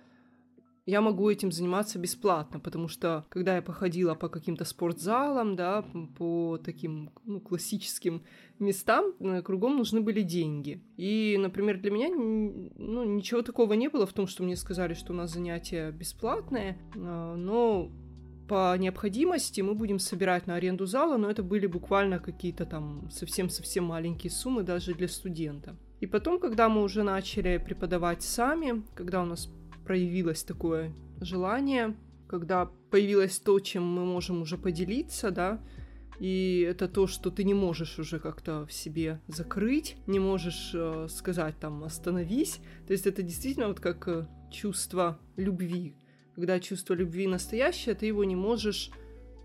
я 0.89 1.02
могу 1.02 1.30
этим 1.30 1.52
заниматься 1.52 1.99
бесплатно, 1.99 2.60
потому 2.60 2.88
что 2.88 3.25
когда 3.30 3.56
я 3.56 3.62
походила 3.62 4.15
по 4.15 4.30
каким-то 4.30 4.65
спортзалам, 4.65 5.56
да, 5.56 5.86
по 6.17 6.58
таким 6.58 7.12
ну, 7.25 7.39
классическим 7.39 8.23
местам, 8.58 9.13
э, 9.19 9.41
кругом 9.41 9.78
нужны 9.78 10.02
были 10.02 10.21
деньги. 10.21 10.84
И, 10.97 11.38
например, 11.39 11.80
для 11.80 11.91
меня 11.91 12.10
ну, 12.10 13.04
ничего 13.04 13.41
такого 13.41 13.73
не 13.73 13.88
было 13.88 14.06
в 14.06 14.13
том, 14.13 14.28
что 14.28 14.43
мне 14.43 14.56
сказали, 14.56 14.93
что 14.93 15.13
у 15.13 15.15
нас 15.15 15.32
занятия 15.32 15.91
бесплатные, 15.91 16.78
а, 16.95 17.36
но 17.36 17.91
по 18.47 18.75
необходимости 18.78 19.62
мы 19.62 19.75
будем 19.75 19.99
собирать 19.99 20.47
на 20.47 20.56
аренду 20.56 20.88
зала, 20.88 21.17
но 21.17 21.30
это 21.30 21.43
были 21.43 21.67
буквально 21.67 22.17
какие-то 22.19 22.65
там 22.65 23.10
совсем-совсем 23.12 23.84
маленькие 23.84 24.32
суммы 24.32 24.63
даже 24.63 24.95
для 24.95 25.08
студента. 25.08 25.75
И 26.02 26.08
потом, 26.08 26.39
когда 26.39 26.67
мы 26.67 26.82
уже 26.82 27.04
начали 27.04 27.58
преподавать 27.58 28.23
сами, 28.23 28.84
когда 28.95 29.21
у 29.21 29.25
нас 29.25 29.49
проявилось 29.89 30.43
такое 30.43 30.93
желание, 31.19 31.95
когда 32.28 32.69
появилось 32.91 33.39
то, 33.39 33.60
чем 33.60 33.84
мы 33.84 34.06
можем 34.06 34.43
уже 34.43 34.56
поделиться, 34.56 35.32
да, 35.32 35.60
и 36.19 36.63
это 36.69 36.88
то, 36.88 37.08
что 37.08 37.32
ты 37.32 37.43
не 37.43 37.56
можешь 37.56 37.97
уже 37.97 38.19
как-то 38.19 38.67
в 38.67 38.71
себе 38.71 39.19
закрыть, 39.28 39.95
не 40.06 40.19
можешь 40.19 40.73
э, 40.75 41.08
сказать 41.10 41.56
там 41.60 41.84
остановись. 41.84 42.60
То 42.86 42.93
есть 42.93 43.08
это 43.08 43.23
действительно 43.23 43.67
вот 43.67 43.80
как 43.80 44.08
э, 44.08 44.28
чувство 44.52 45.17
любви. 45.38 45.95
Когда 46.36 46.60
чувство 46.60 46.93
любви 46.93 47.25
настоящее, 47.25 47.95
ты 47.95 48.06
его 48.06 48.23
не 48.23 48.36
можешь 48.36 48.91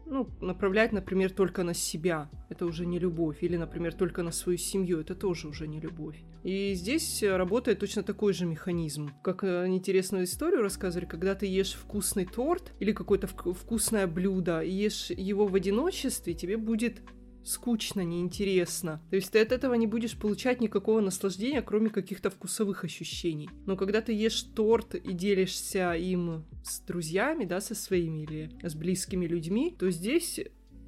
ну, 0.07 0.29
направлять, 0.40 0.93
например, 0.93 1.31
только 1.31 1.62
на 1.62 1.75
себя. 1.75 2.29
Это 2.49 2.67
уже 2.67 2.87
не 2.87 2.99
любовь. 2.99 3.43
Или, 3.43 3.57
например, 3.57 3.95
только 3.95 4.23
на 4.23 4.33
свою 4.33 4.59
семью. 4.59 5.01
Это 5.01 5.14
тоже 5.14 5.49
уже 5.49 5.67
не 5.67 5.81
любовь. 5.81 6.23
И 6.43 6.75
здесь 6.75 7.23
работает 7.23 7.79
точно 7.79 8.03
такой 8.03 8.33
же 8.33 8.45
механизм. 8.47 9.11
Как 9.23 9.45
э, 9.45 9.67
интересную 9.67 10.25
историю 10.25 10.62
рассказывали, 10.62 11.07
когда 11.07 11.35
ты 11.35 11.47
ешь 11.47 11.73
вкусный 11.73 12.27
торт 12.27 12.73
или 12.81 12.93
какое-то 12.93 13.27
вкусное 13.27 14.07
блюдо, 14.07 14.61
и 14.61 14.71
ешь 14.71 15.11
его 15.11 15.47
в 15.47 15.55
одиночестве, 15.55 16.35
тебе 16.35 16.57
будет 16.57 17.03
скучно, 17.44 18.02
неинтересно. 18.02 19.02
То 19.11 19.16
есть 19.16 19.33
ты 19.33 19.40
от 19.40 19.52
этого 19.52 19.74
не 19.74 19.87
будешь 19.87 20.16
получать 20.16 20.61
никакого 20.61 21.00
наслаждения, 21.00 21.62
кроме 21.62 21.90
каких-то 21.90 22.30
вкусовых 22.30 22.85
ощущений. 22.85 23.50
Но 23.66 23.76
когда 23.76 24.00
ты 24.00 24.12
ешь 24.12 24.42
торт 24.42 24.94
и 24.94 25.12
делишься 25.12 25.94
им 25.94 26.44
с 26.64 26.80
друзьями, 26.80 27.44
да, 27.44 27.61
со 27.61 27.74
своими 27.74 28.22
или 28.24 28.50
с 28.62 28.74
близкими 28.74 29.26
людьми, 29.26 29.74
то 29.78 29.90
здесь 29.90 30.40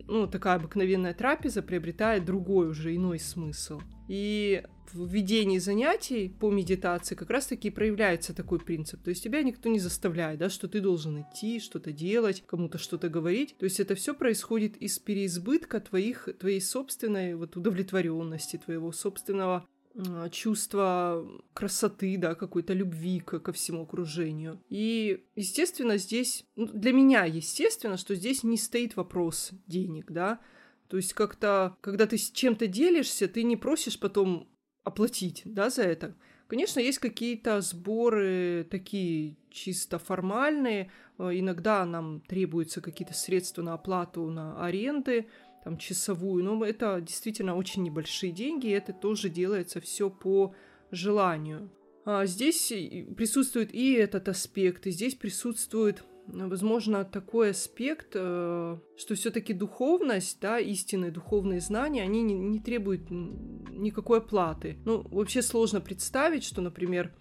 ну, 0.09 0.27
такая 0.27 0.57
обыкновенная 0.57 1.14
трапеза 1.14 1.62
приобретает 1.62 2.25
другой 2.25 2.69
уже 2.69 2.95
иной 2.95 3.19
смысл. 3.19 3.81
И 4.09 4.62
в 4.92 5.07
ведении 5.07 5.59
занятий 5.59 6.29
по 6.29 6.51
медитации 6.51 7.14
как 7.14 7.31
раз-таки 7.31 7.70
проявляется 7.70 8.35
такой 8.35 8.59
принцип. 8.59 9.03
То 9.03 9.11
есть 9.11 9.22
тебя 9.22 9.42
никто 9.42 9.68
не 9.68 9.79
заставляет, 9.79 10.38
да, 10.38 10.49
что 10.49 10.68
ты 10.68 10.81
должен 10.81 11.22
идти, 11.22 11.61
что-то 11.61 11.92
делать, 11.92 12.42
кому-то 12.46 12.79
что-то 12.79 13.09
говорить. 13.09 13.57
То 13.59 13.64
есть 13.64 13.81
это 13.81 13.94
все 13.94 14.14
происходит 14.14 14.77
из 14.77 14.99
переизбытка 14.99 15.81
твоих, 15.81 16.29
твоей 16.38 16.61
собственной 16.61 17.35
вот 17.35 17.57
удовлетворенности, 17.57 18.61
твоего 18.64 18.92
собственного 18.92 19.66
а, 19.96 20.29
чувство 20.29 21.27
красоты, 21.55 22.16
да, 22.18 22.35
какой-то 22.35 22.75
любви 22.75 23.20
к, 23.20 23.38
ко 23.38 23.53
всему 23.53 23.83
окружению. 23.83 24.61
И, 24.68 25.25
естественно, 25.37 25.96
здесь, 25.96 26.44
ну, 26.55 26.66
для 26.66 26.92
меня, 26.92 27.25
естественно, 27.25 27.96
что 27.96 28.14
здесь 28.14 28.42
не 28.42 28.59
стоит 28.59 28.96
вопрос 28.96 29.51
денег, 29.66 30.12
да, 30.12 30.40
то 30.88 30.96
есть 30.96 31.14
как-то, 31.14 31.77
когда 31.81 32.07
ты 32.07 32.18
с 32.18 32.31
чем-то 32.31 32.66
делишься, 32.66 33.27
ты 33.27 33.42
не 33.42 33.57
просишь 33.57 33.99
потом 33.99 34.49
оплатить, 34.87 35.42
да, 35.44 35.68
за 35.68 35.83
это. 35.83 36.14
Конечно, 36.46 36.79
есть 36.79 37.01
какие-то 37.01 37.61
сборы 37.61 38.64
такие 38.70 39.35
чисто 39.51 39.99
формальные. 39.99 40.92
Э, 41.18 41.31
иногда 41.33 41.85
нам 41.85 42.20
требуются 42.20 42.81
какие-то 42.81 43.12
средства 43.12 43.62
на 43.62 43.75
оплату 43.75 44.31
на 44.31 44.64
аренды, 44.64 45.27
там, 45.64 45.77
часовую, 45.77 46.44
но 46.44 46.64
это 46.64 47.01
действительно 47.01 47.57
очень 47.57 47.83
небольшие 47.83 48.31
деньги, 48.31 48.68
и 48.68 48.70
это 48.70 48.92
тоже 48.92 49.29
делается 49.29 49.81
все 49.81 50.09
по 50.09 50.55
желанию. 50.92 51.68
А 52.05 52.25
здесь 52.27 52.68
присутствует 53.16 53.75
и 53.75 53.94
этот 53.94 54.29
аспект, 54.29 54.87
и 54.87 54.92
здесь 54.92 55.16
присутствует 55.16 56.05
возможно, 56.29 57.05
такой 57.05 57.51
аспект, 57.51 58.12
э, 58.15 58.79
что 58.97 59.15
все-таки 59.15 59.53
духовность, 59.53 60.39
да, 60.41 60.59
истинные 60.59 61.11
духовные 61.11 61.61
знания, 61.61 62.03
они 62.03 62.23
не, 62.23 62.35
не 62.35 62.61
требуют 62.61 63.11
никакой 63.11 64.19
оплаты. 64.19 64.79
Ну, 64.85 65.07
вообще 65.11 65.43
сложно 65.43 65.81
представить, 65.81 66.45
что, 66.45 66.61
например, 66.61 67.12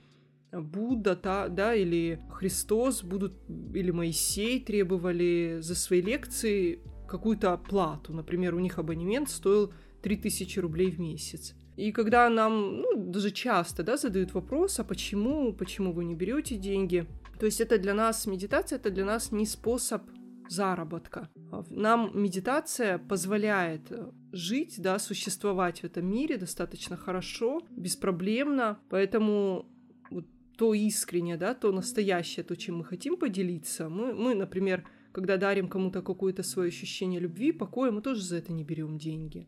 Будда, 0.51 1.15
да, 1.15 1.47
да, 1.49 1.75
или 1.75 2.19
Христос 2.31 3.03
будут, 3.03 3.33
или 3.73 3.91
Моисей 3.91 4.63
требовали 4.63 5.57
за 5.61 5.75
свои 5.75 6.01
лекции 6.01 6.79
какую-то 7.07 7.53
оплату. 7.53 8.13
Например, 8.13 8.55
у 8.55 8.59
них 8.59 8.79
абонемент 8.79 9.29
стоил 9.29 9.73
3000 10.01 10.59
рублей 10.59 10.91
в 10.91 10.99
месяц. 10.99 11.55
И 11.75 11.91
когда 11.91 12.29
нам, 12.29 12.81
ну, 12.81 13.11
даже 13.11 13.31
часто, 13.31 13.83
да, 13.83 13.97
задают 13.97 14.33
вопрос, 14.33 14.79
а 14.79 14.83
почему, 14.85 15.51
почему 15.53 15.91
вы 15.91 16.05
не 16.05 16.15
берете 16.15 16.55
деньги, 16.55 17.05
то 17.39 17.45
есть 17.45 17.61
это 17.61 17.77
для 17.77 17.93
нас, 17.93 18.25
медитация, 18.27 18.77
это 18.77 18.89
для 18.89 19.05
нас 19.05 19.31
не 19.31 19.45
способ 19.45 20.03
заработка. 20.49 21.29
Нам 21.69 22.11
медитация 22.13 22.97
позволяет 22.97 23.91
э, 23.91 24.11
жить, 24.31 24.75
да, 24.77 24.99
существовать 24.99 25.79
в 25.79 25.83
этом 25.85 26.05
мире 26.05 26.37
достаточно 26.37 26.97
хорошо, 26.97 27.61
беспроблемно, 27.71 28.77
поэтому 28.89 29.65
вот 30.11 30.25
то 30.57 30.73
искреннее, 30.73 31.37
да, 31.37 31.53
то 31.53 31.71
настоящее, 31.71 32.43
то, 32.43 32.55
чем 32.55 32.77
мы 32.77 32.85
хотим 32.85 33.17
поделиться, 33.17 33.89
мы, 33.89 34.13
мы 34.13 34.35
например, 34.35 34.85
когда 35.11 35.37
дарим 35.37 35.67
кому-то 35.67 36.01
какое-то 36.01 36.43
свое 36.43 36.67
ощущение 36.69 37.19
любви, 37.19 37.51
покоя, 37.51 37.91
мы 37.91 38.01
тоже 38.01 38.21
за 38.21 38.37
это 38.37 38.53
не 38.53 38.63
берем 38.63 38.97
деньги. 38.97 39.47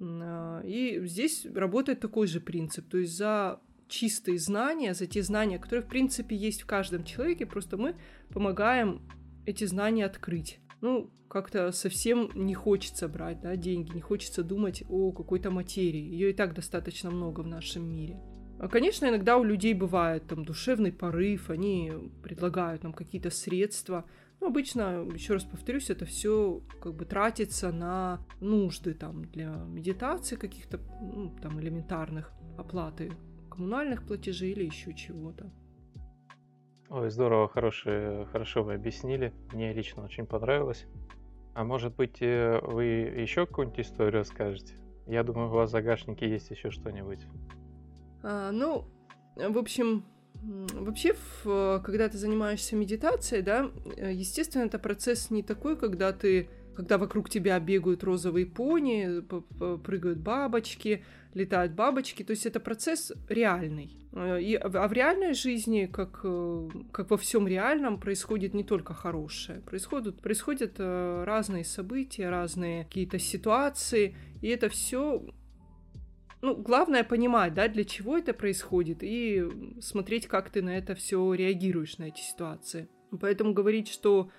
А, 0.00 0.62
и 0.64 1.00
здесь 1.06 1.46
работает 1.54 2.00
такой 2.00 2.26
же 2.26 2.40
принцип, 2.40 2.88
то 2.88 2.98
есть 2.98 3.16
за 3.16 3.60
чистые 3.90 4.38
знания, 4.38 4.94
за 4.94 5.06
те 5.06 5.22
знания, 5.22 5.58
которые, 5.58 5.84
в 5.84 5.88
принципе, 5.88 6.36
есть 6.36 6.62
в 6.62 6.66
каждом 6.66 7.04
человеке, 7.04 7.44
просто 7.44 7.76
мы 7.76 7.96
помогаем 8.30 9.02
эти 9.44 9.64
знания 9.64 10.06
открыть. 10.06 10.60
Ну, 10.80 11.10
как-то 11.28 11.70
совсем 11.72 12.30
не 12.34 12.54
хочется 12.54 13.06
брать, 13.08 13.40
да, 13.40 13.56
деньги, 13.56 13.94
не 13.94 14.00
хочется 14.00 14.42
думать 14.42 14.82
о 14.88 15.12
какой-то 15.12 15.50
материи. 15.50 16.00
Ее 16.00 16.30
и 16.30 16.32
так 16.32 16.54
достаточно 16.54 17.10
много 17.10 17.40
в 17.40 17.46
нашем 17.46 17.88
мире. 17.88 18.18
А, 18.58 18.68
конечно, 18.68 19.06
иногда 19.06 19.36
у 19.36 19.44
людей 19.44 19.74
бывает 19.74 20.26
там 20.26 20.44
душевный 20.44 20.92
порыв, 20.92 21.50
они 21.50 21.92
предлагают 22.22 22.82
нам 22.82 22.92
какие-то 22.92 23.30
средства. 23.30 24.04
Но 24.40 24.48
обычно, 24.48 25.06
еще 25.12 25.34
раз 25.34 25.44
повторюсь, 25.44 25.90
это 25.90 26.06
все 26.06 26.62
как 26.80 26.94
бы 26.94 27.04
тратится 27.04 27.72
на 27.72 28.26
нужды 28.40 28.94
там 28.94 29.24
для 29.26 29.50
медитации 29.50 30.36
каких-то 30.36 30.80
ну, 31.00 31.36
там 31.42 31.60
элементарных 31.60 32.32
оплаты 32.56 33.12
коммунальных 33.50 34.06
платежей 34.06 34.52
или 34.52 34.64
еще 34.64 34.94
чего-то. 34.94 35.50
Ой, 36.88 37.10
здорово, 37.10 37.48
хорошие, 37.48 38.26
хорошо 38.26 38.64
вы 38.64 38.74
объяснили. 38.74 39.32
Мне 39.52 39.72
лично 39.72 40.02
очень 40.02 40.26
понравилось. 40.26 40.86
А 41.54 41.64
может 41.64 41.94
быть, 41.94 42.22
э, 42.22 42.60
вы 42.62 42.84
еще 42.84 43.46
какую-нибудь 43.46 43.80
историю 43.80 44.20
расскажете? 44.20 44.74
Я 45.06 45.22
думаю, 45.22 45.48
у 45.48 45.52
вас 45.52 45.70
в 45.70 45.72
загашнике 45.72 46.28
есть 46.28 46.50
еще 46.50 46.70
что-нибудь. 46.70 47.20
А, 48.22 48.50
ну, 48.50 48.86
в 49.36 49.58
общем, 49.58 50.04
вообще, 50.34 51.14
когда 51.44 52.08
ты 52.08 52.18
занимаешься 52.18 52.76
медитацией, 52.76 53.42
да, 53.42 53.70
э, 53.96 54.12
естественно, 54.12 54.64
это 54.64 54.78
процесс 54.78 55.30
не 55.30 55.42
такой, 55.42 55.76
когда 55.76 56.12
ты 56.12 56.48
когда 56.74 56.98
вокруг 56.98 57.28
тебя 57.28 57.58
бегают 57.60 58.04
розовые 58.04 58.46
пони, 58.46 59.22
прыгают 59.82 60.18
бабочки, 60.18 61.04
летают 61.34 61.72
бабочки. 61.72 62.22
То 62.22 62.32
есть 62.32 62.46
это 62.46 62.60
процесс 62.60 63.12
реальный. 63.28 63.96
Э, 64.12 64.40
и, 64.40 64.54
а 64.54 64.88
в 64.88 64.92
реальной 64.92 65.34
жизни, 65.34 65.88
как, 65.92 66.20
э, 66.24 66.68
как 66.92 67.10
во 67.10 67.16
всем 67.16 67.46
реальном, 67.46 67.98
происходит 67.98 68.54
не 68.54 68.64
только 68.64 68.94
хорошее. 68.94 69.60
Происходят, 69.60 70.20
происходят 70.20 70.74
э, 70.78 71.24
разные 71.24 71.64
события, 71.64 72.28
разные 72.28 72.84
какие-то 72.84 73.18
ситуации. 73.18 74.16
И 74.42 74.48
это 74.48 74.68
все 74.68 75.22
ну, 76.42 76.56
главное 76.56 77.04
понимать, 77.04 77.54
да, 77.54 77.68
для 77.68 77.84
чего 77.84 78.16
это 78.16 78.32
происходит, 78.32 78.98
и 79.02 79.44
смотреть, 79.80 80.26
как 80.26 80.48
ты 80.48 80.62
на 80.62 80.70
это 80.70 80.94
все 80.94 81.34
реагируешь, 81.34 81.98
на 81.98 82.04
эти 82.04 82.20
ситуации. 82.20 82.88
Поэтому 83.20 83.52
говорить, 83.52 83.88
что 83.88 84.30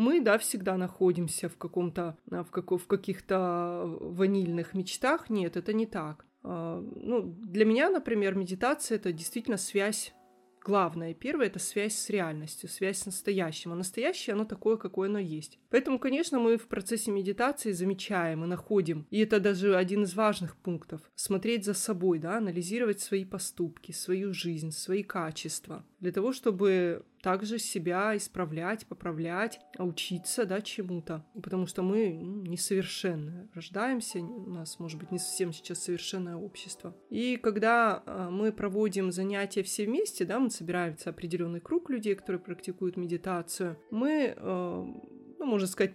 мы, 0.00 0.20
да, 0.20 0.38
всегда 0.38 0.76
находимся 0.76 1.48
в 1.48 1.56
каком-то, 1.56 2.16
в, 2.26 2.46
как, 2.46 2.70
в 2.70 2.86
каких-то 2.86 3.84
ванильных 4.00 4.74
мечтах. 4.74 5.30
Нет, 5.30 5.56
это 5.56 5.72
не 5.72 5.86
так. 5.86 6.24
А, 6.42 6.80
ну, 6.80 7.22
для 7.22 7.64
меня, 7.64 7.90
например, 7.90 8.34
медитация 8.34 8.96
это 8.96 9.12
действительно 9.12 9.58
связь 9.58 10.14
главное. 10.64 11.14
Первое— 11.14 11.46
это 11.48 11.58
связь 11.58 11.94
с 11.96 12.10
реальностью, 12.10 12.68
связь 12.68 12.98
с 12.98 13.06
настоящим. 13.06 13.72
А 13.72 13.76
настоящее, 13.76 14.34
оно 14.34 14.44
такое, 14.44 14.76
какое 14.76 15.08
оно 15.08 15.18
есть. 15.18 15.58
Поэтому, 15.70 15.98
конечно, 15.98 16.38
мы 16.38 16.56
в 16.56 16.66
процессе 16.68 17.10
медитации 17.10 17.72
замечаем 17.72 18.44
и 18.44 18.46
находим, 18.46 19.06
и 19.10 19.20
это 19.20 19.40
даже 19.40 19.76
один 19.76 20.04
из 20.04 20.14
важных 20.14 20.56
пунктов, 20.56 21.00
смотреть 21.14 21.64
за 21.64 21.74
собой, 21.74 22.18
да, 22.18 22.38
анализировать 22.38 23.00
свои 23.00 23.24
поступки, 23.24 23.92
свою 23.92 24.32
жизнь, 24.32 24.70
свои 24.70 25.02
качества, 25.02 25.84
для 26.00 26.12
того, 26.12 26.32
чтобы 26.32 27.04
также 27.22 27.58
себя 27.58 28.16
исправлять, 28.16 28.86
поправлять, 28.86 29.60
учиться, 29.78 30.44
да, 30.46 30.60
чему-то. 30.60 31.24
Потому 31.34 31.66
что 31.66 31.82
мы 31.82 32.18
ну, 32.20 32.42
несовершенны. 32.42 33.48
Рождаемся, 33.54 34.20
у 34.20 34.50
нас, 34.50 34.78
может 34.78 34.98
быть, 34.98 35.10
не 35.10 35.18
совсем 35.18 35.52
сейчас 35.52 35.82
совершенное 35.84 36.36
общество. 36.36 36.96
И 37.10 37.36
когда 37.36 38.02
э, 38.04 38.28
мы 38.30 38.52
проводим 38.52 39.12
занятия 39.12 39.62
все 39.62 39.86
вместе, 39.86 40.24
да, 40.24 40.38
мы 40.38 40.50
собираемся 40.50 41.10
определенный 41.10 41.60
круг 41.60 41.90
людей, 41.90 42.14
которые 42.14 42.40
практикуют 42.40 42.96
медитацию, 42.96 43.78
мы 43.90 44.34
э, 44.36 44.84
ну, 45.40 45.46
можно 45.46 45.66
сказать, 45.66 45.92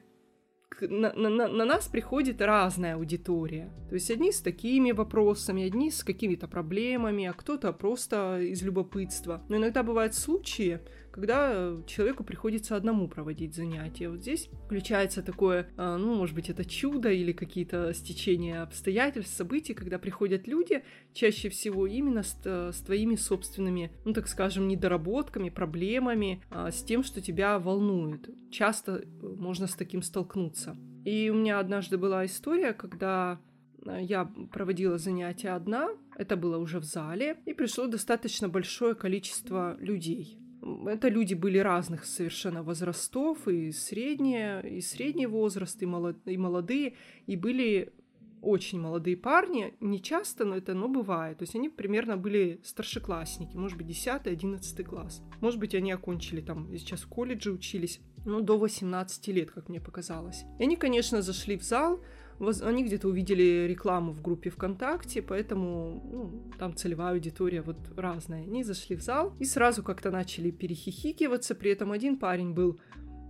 на, 0.81 1.13
на, 1.13 1.47
на 1.47 1.65
нас 1.65 1.88
приходит 1.88 2.41
разная 2.41 2.95
аудитория. 2.95 3.71
То 3.89 3.95
есть 3.95 4.11
одни 4.11 4.31
с 4.31 4.41
такими 4.41 4.91
вопросами, 4.91 5.63
одни 5.63 5.89
с 5.91 6.03
какими-то 6.03 6.47
проблемами, 6.47 7.25
а 7.25 7.33
кто-то 7.33 7.71
просто 7.73 8.39
из 8.41 8.61
любопытства. 8.63 9.43
Но 9.49 9.57
иногда 9.57 9.83
бывают 9.83 10.15
случаи, 10.15 10.79
когда 11.15 11.78
человеку 11.88 12.25
приходится 12.25 12.75
одному 12.75 13.08
проводить 13.08 13.56
занятия. 13.56 14.10
Вот 14.10 14.19
здесь 14.19 14.49
включается 14.65 15.23
такое, 15.23 15.69
а, 15.78 15.95
ну, 15.95 16.13
может 16.13 16.36
быть, 16.36 16.49
это 16.49 16.65
чудо 16.65 17.10
или 17.10 17.32
какие-то 17.32 17.93
стечения 17.93 18.62
обстоятельств, 18.62 19.34
событий, 19.34 19.73
когда 19.73 19.97
приходят 19.97 20.45
люди, 20.45 20.84
чаще 21.13 21.47
всего 21.47 21.88
именно 21.88 22.21
с, 22.21 22.36
с 22.43 22.82
твоими 22.82 23.15
собственными, 23.15 23.93
ну, 24.04 24.12
так 24.12 24.28
скажем, 24.28 24.67
недоработками, 24.67 25.47
проблемами, 25.47 26.43
а, 26.49 26.69
с 26.69 26.84
тем, 26.84 27.01
что 27.01 27.21
тебя 27.21 27.60
волнует. 27.60 28.30
Часто 28.51 28.97
э, 28.97 29.06
можно 29.21 29.67
с 29.67 29.75
таким 29.75 30.01
столкнуться. 30.01 30.75
И 31.06 31.30
у 31.30 31.36
меня 31.36 31.60
однажды 31.60 31.97
была 31.97 32.25
история, 32.25 32.73
когда 32.73 33.39
я 33.86 34.25
проводила 34.51 34.97
занятия 34.97 35.51
одна, 35.51 35.91
это 36.17 36.36
было 36.36 36.58
уже 36.58 36.80
в 36.80 36.84
зале, 36.84 37.38
и 37.45 37.54
пришло 37.54 37.88
достаточно 37.88 38.49
большое 38.49 38.95
количество 38.95 39.78
людей. 39.80 40.41
Это 40.88 41.10
люди 41.10 41.36
были 41.36 41.60
разных 41.60 42.06
совершенно 42.06 42.63
возрастов, 42.63 43.47
и 43.47 43.71
средние, 43.71 44.78
и 44.78 44.82
средний 44.82 45.28
возраст, 45.28 45.82
и, 45.84 45.86
молод, 45.86 46.17
и 46.25 46.38
молодые, 46.38 46.93
и 47.28 47.36
были 47.36 47.93
очень 48.41 48.80
молодые 48.80 49.17
парни, 49.17 49.73
не 49.80 50.01
часто, 50.01 50.45
но 50.45 50.56
это, 50.56 50.73
но 50.73 50.88
бывает. 50.88 51.38
То 51.39 51.43
есть 51.43 51.56
они 51.56 51.69
примерно 51.69 52.17
были 52.17 52.60
старшеклассники, 52.63 53.58
может 53.58 53.78
быть, 53.78 53.88
10-11 53.88 54.84
класс. 54.84 55.23
Может 55.41 55.60
быть, 55.60 55.75
они 55.75 55.91
окончили 55.91 56.41
там, 56.41 56.69
сейчас 56.78 57.01
в 57.01 57.10
колледже 57.10 57.51
учились, 57.51 57.99
ну, 58.25 58.41
до 58.41 58.58
18 58.58 59.28
лет, 59.30 59.51
как 59.51 59.69
мне 59.69 59.82
показалось. 59.82 60.45
И 60.60 60.63
они, 60.63 60.75
конечно, 60.75 61.21
зашли 61.21 61.58
в 61.58 61.63
зал, 61.63 61.99
они 62.39 62.84
где-то 62.84 63.08
увидели 63.08 63.65
рекламу 63.67 64.12
в 64.12 64.21
группе 64.21 64.50
ВКонтакте, 64.50 65.21
поэтому 65.21 66.02
ну, 66.12 66.52
там 66.60 66.76
целевая 66.76 67.13
аудитория 67.13 67.62
вот 67.62 67.78
разная. 67.95 68.43
Они 68.43 68.63
зашли 68.63 68.95
в 68.95 69.02
зал 69.02 69.34
и 69.39 69.45
сразу 69.45 69.84
как-то 69.84 70.12
начали 70.12 70.52
перехихикиваться, 70.52 71.56
при 71.56 71.71
этом 71.71 71.91
один 71.91 72.17
парень 72.17 72.54
был 72.54 72.80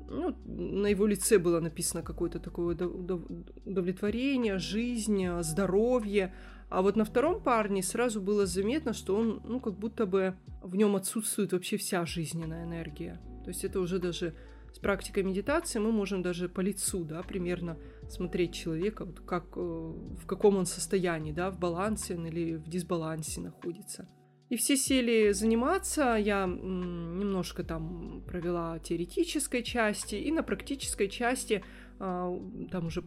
ну, 0.08 0.36
на 0.46 0.88
его 0.88 1.08
лице 1.08 1.39
было 1.39 1.60
написано 1.60 2.04
какое-то 2.04 2.39
такое 2.39 2.76
удовлетворение, 2.76 4.60
жизнь, 4.60 5.26
здоровье. 5.41 6.34
А 6.70 6.82
вот 6.82 6.96
на 6.96 7.06
втором 7.06 7.41
парне 7.41 7.82
сразу 7.84 8.22
было 8.22 8.46
заметно, 8.46 8.94
что 8.94 9.15
он, 9.15 9.41
ну, 9.44 9.60
как 9.60 9.78
будто 9.78 10.06
бы 10.06 10.36
в 10.62 10.76
нем 10.76 10.96
отсутствует 10.96 11.54
вообще 11.54 11.78
вся 11.78 12.06
жизненная 12.06 12.65
энергия. 12.65 13.20
То 13.44 13.50
есть 13.50 13.63
это 13.63 13.80
уже 13.80 14.00
даже 14.00 14.36
с 14.74 14.80
практикой 14.80 15.24
медитации 15.24 15.80
мы 15.80 15.91
можем 15.91 16.22
даже 16.22 16.50
по 16.50 16.60
лицу, 16.62 17.04
да, 17.04 17.22
примерно 17.24 17.78
смотреть 18.10 18.54
человека, 18.54 19.06
вот 19.06 19.20
как, 19.22 19.46
э, 19.56 19.60
в 19.60 20.26
каком 20.26 20.58
он 20.58 20.65
состоянии, 20.65 21.32
да, 21.32 21.52
в 21.52 21.60
балансе 21.60 22.15
он 22.15 22.26
или 22.28 22.56
в 22.56 22.68
дисбалансе 22.68 23.41
находится. 23.41 24.08
И 24.50 24.58
все 24.58 24.78
сели 24.78 25.32
заниматься, 25.32 26.15
я 26.15 26.46
немножко 26.46 27.63
там 27.63 28.22
провела 28.28 28.78
теоретической 28.78 29.63
части, 29.63 30.15
и 30.15 30.32
на 30.32 30.44
практической 30.44 31.08
части 31.08 31.63
а, 31.98 32.32
там 32.72 32.88
уже 32.88 33.04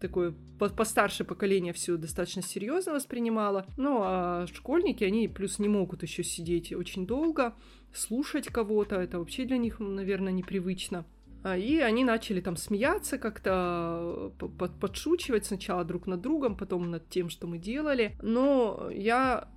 такое 0.00 0.34
постарше 0.58 1.24
поколение 1.24 1.72
все 1.72 1.96
достаточно 1.96 2.42
серьезно 2.42 2.92
воспринимало. 2.92 3.66
Ну, 3.76 4.00
а 4.02 4.46
школьники, 4.46 5.02
они 5.02 5.26
плюс 5.26 5.58
не 5.58 5.68
могут 5.68 6.02
еще 6.02 6.22
сидеть 6.22 6.72
очень 6.72 7.06
долго, 7.06 7.54
слушать 7.92 8.46
кого-то, 8.46 9.00
это 9.00 9.18
вообще 9.18 9.46
для 9.46 9.56
них, 9.56 9.80
наверное, 9.80 10.32
непривычно. 10.32 11.06
А, 11.42 11.56
и 11.56 11.78
они 11.78 12.04
начали 12.04 12.40
там 12.40 12.56
смеяться, 12.56 13.18
как-то 13.18 14.32
подшучивать 14.80 15.46
сначала 15.46 15.84
друг 15.84 16.06
над 16.06 16.20
другом, 16.20 16.56
потом 16.56 16.90
над 16.90 17.08
тем, 17.08 17.28
что 17.28 17.46
мы 17.46 17.58
делали. 17.58 18.16
Но 18.22 18.90
я 18.92 19.48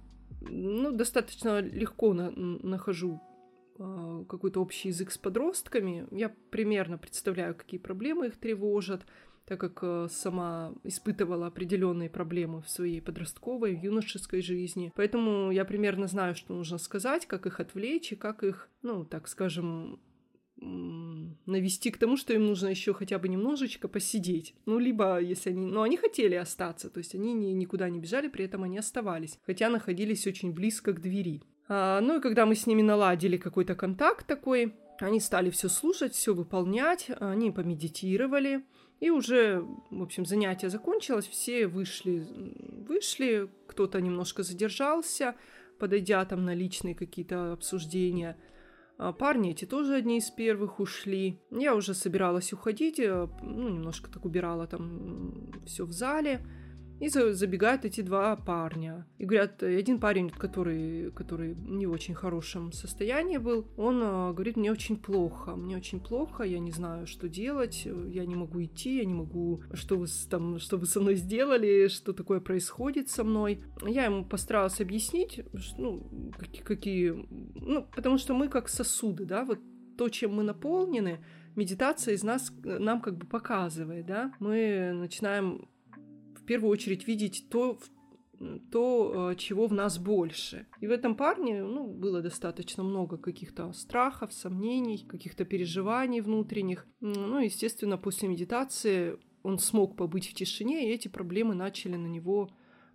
ну, 0.41 0.91
достаточно 0.91 1.59
легко 1.59 2.13
на 2.13 2.31
нахожу 2.31 3.21
а, 3.79 4.23
какой-то 4.25 4.61
общий 4.61 4.89
язык 4.89 5.11
с 5.11 5.17
подростками. 5.17 6.07
Я 6.11 6.33
примерно 6.51 6.97
представляю, 6.97 7.55
какие 7.55 7.79
проблемы 7.79 8.27
их 8.27 8.37
тревожат, 8.37 9.05
так 9.49 9.59
как 9.59 9.79
э, 9.81 10.07
сама 10.11 10.73
испытывала 10.83 11.47
определенные 11.47 12.07
проблемы 12.07 12.61
в 12.61 12.69
своей 12.69 13.01
подростковой, 13.01 13.75
юношеской 13.75 14.43
жизни. 14.43 14.93
Поэтому 14.95 15.49
я 15.49 15.65
примерно 15.65 16.05
знаю, 16.05 16.35
что 16.35 16.53
нужно 16.53 16.77
сказать, 16.77 17.25
как 17.25 17.47
их 17.47 17.59
отвлечь 17.59 18.11
и 18.11 18.15
как 18.15 18.43
их, 18.43 18.69
ну, 18.83 19.05
так 19.05 19.27
скажем, 19.27 19.99
навести 20.61 21.91
к 21.91 21.97
тому, 21.97 22.17
что 22.17 22.33
им 22.33 22.45
нужно 22.45 22.67
еще 22.67 22.93
хотя 22.93 23.17
бы 23.17 23.27
немножечко 23.27 23.87
посидеть. 23.87 24.53
Ну, 24.65 24.79
либо 24.79 25.19
если 25.19 25.51
они... 25.51 25.65
Ну, 25.65 25.81
они 25.81 25.97
хотели 25.97 26.35
остаться, 26.35 26.89
то 26.89 26.97
есть 26.99 27.15
они 27.15 27.33
ни, 27.33 27.47
никуда 27.47 27.89
не 27.89 27.99
бежали, 27.99 28.27
при 28.27 28.45
этом 28.45 28.63
они 28.63 28.77
оставались, 28.77 29.37
хотя 29.45 29.69
находились 29.69 30.27
очень 30.27 30.53
близко 30.53 30.93
к 30.93 31.01
двери. 31.01 31.41
А, 31.67 32.01
ну 32.01 32.17
и 32.17 32.21
когда 32.21 32.45
мы 32.45 32.55
с 32.55 32.67
ними 32.67 32.81
наладили 32.81 33.37
какой-то 33.37 33.75
контакт 33.75 34.27
такой, 34.27 34.73
они 34.99 35.19
стали 35.19 35.49
все 35.49 35.69
слушать, 35.69 36.13
все 36.13 36.33
выполнять, 36.33 37.09
они 37.19 37.51
помедитировали, 37.51 38.63
и 38.99 39.09
уже, 39.11 39.65
в 39.91 40.01
общем, 40.01 40.25
занятие 40.25 40.69
закончилось, 40.69 41.27
все 41.27 41.67
вышли, 41.67 42.27
вышли, 42.87 43.49
кто-то 43.67 44.01
немножко 44.01 44.43
задержался, 44.43 45.35
подойдя 45.77 46.25
там 46.25 46.43
на 46.43 46.53
личные 46.53 46.95
какие-то 46.95 47.53
обсуждения. 47.53 48.37
А 48.99 49.13
парни 49.13 49.51
эти 49.51 49.63
тоже 49.63 49.95
одни 49.95 50.17
из 50.17 50.29
первых 50.29 50.81
ушли. 50.81 51.39
Я 51.51 51.73
уже 51.73 51.93
собиралась 51.93 52.51
уходить, 52.51 52.99
э, 52.99 53.29
ну, 53.41 53.69
немножко 53.69 54.11
так 54.11 54.25
убирала 54.25 54.67
там 54.67 55.53
все 55.65 55.85
в 55.85 55.93
зале. 55.93 56.45
И 56.99 57.07
забегают 57.09 57.85
эти 57.85 58.01
два 58.01 58.35
парня. 58.35 59.07
И 59.17 59.25
говорят, 59.25 59.63
один 59.63 59.99
парень, 59.99 60.29
который, 60.29 61.11
который 61.11 61.55
не 61.55 61.85
в 61.85 61.91
очень 61.91 62.13
хорошем 62.13 62.71
состоянии 62.71 63.37
был, 63.37 63.67
он 63.77 64.01
э, 64.03 64.33
говорит, 64.33 64.57
мне 64.57 64.71
очень 64.71 64.97
плохо, 64.97 65.55
мне 65.55 65.77
очень 65.77 66.01
плохо, 66.01 66.43
я 66.43 66.59
не 66.59 66.71
знаю, 66.71 67.07
что 67.07 67.29
делать, 67.29 67.85
я 67.85 68.25
не 68.25 68.35
могу 68.35 68.63
идти, 68.63 68.97
я 68.97 69.05
не 69.05 69.13
могу, 69.13 69.61
что 69.73 69.97
вы, 69.97 70.07
там, 70.29 70.59
что 70.59 70.77
вы 70.77 70.85
со 70.85 70.99
мной 70.99 71.15
сделали, 71.15 71.87
что 71.87 72.13
такое 72.13 72.41
происходит 72.41 73.09
со 73.09 73.23
мной. 73.23 73.63
Я 73.85 74.05
ему 74.05 74.25
постаралась 74.25 74.81
объяснить, 74.81 75.41
ну, 75.77 76.31
какие, 76.37 76.63
какие 76.63 77.09
ну, 77.55 77.87
потому 77.95 78.17
что 78.17 78.33
мы 78.33 78.49
как 78.49 78.67
сосуды, 78.67 79.25
да, 79.25 79.45
вот 79.45 79.59
то, 79.97 80.09
чем 80.09 80.35
мы 80.35 80.43
наполнены, 80.43 81.23
медитация 81.55 82.13
из 82.13 82.23
нас 82.23 82.53
нам 82.63 83.01
как 83.01 83.17
бы 83.17 83.25
показывает, 83.25 84.05
да, 84.05 84.33
мы 84.39 84.91
начинаем 84.93 85.67
первую 86.49 86.71
очередь 86.71 87.07
видеть 87.07 87.45
то, 87.51 87.77
то, 88.71 89.31
э, 89.31 89.35
чего 89.35 89.67
в 89.67 89.73
нас 89.73 89.99
больше. 89.99 90.65
И 90.81 90.87
в 90.87 90.91
этом 90.91 91.15
парне 91.15 91.63
ну, 91.63 91.87
было 91.87 92.21
достаточно 92.21 92.83
много 92.83 93.17
каких-то 93.17 93.71
страхов, 93.73 94.33
сомнений, 94.33 95.05
каких-то 95.07 95.45
переживаний 95.45 96.21
внутренних. 96.21 96.87
Ну, 97.01 97.37
естественно, 97.39 97.97
после 97.97 98.29
медитации 98.29 99.17
он 99.43 99.59
смог 99.59 99.95
побыть 99.95 100.27
в 100.27 100.33
тишине, 100.33 100.89
и 100.89 100.93
эти 100.95 101.07
проблемы 101.07 101.53
начали 101.53 101.97
на 101.97 102.07
него 102.07 102.49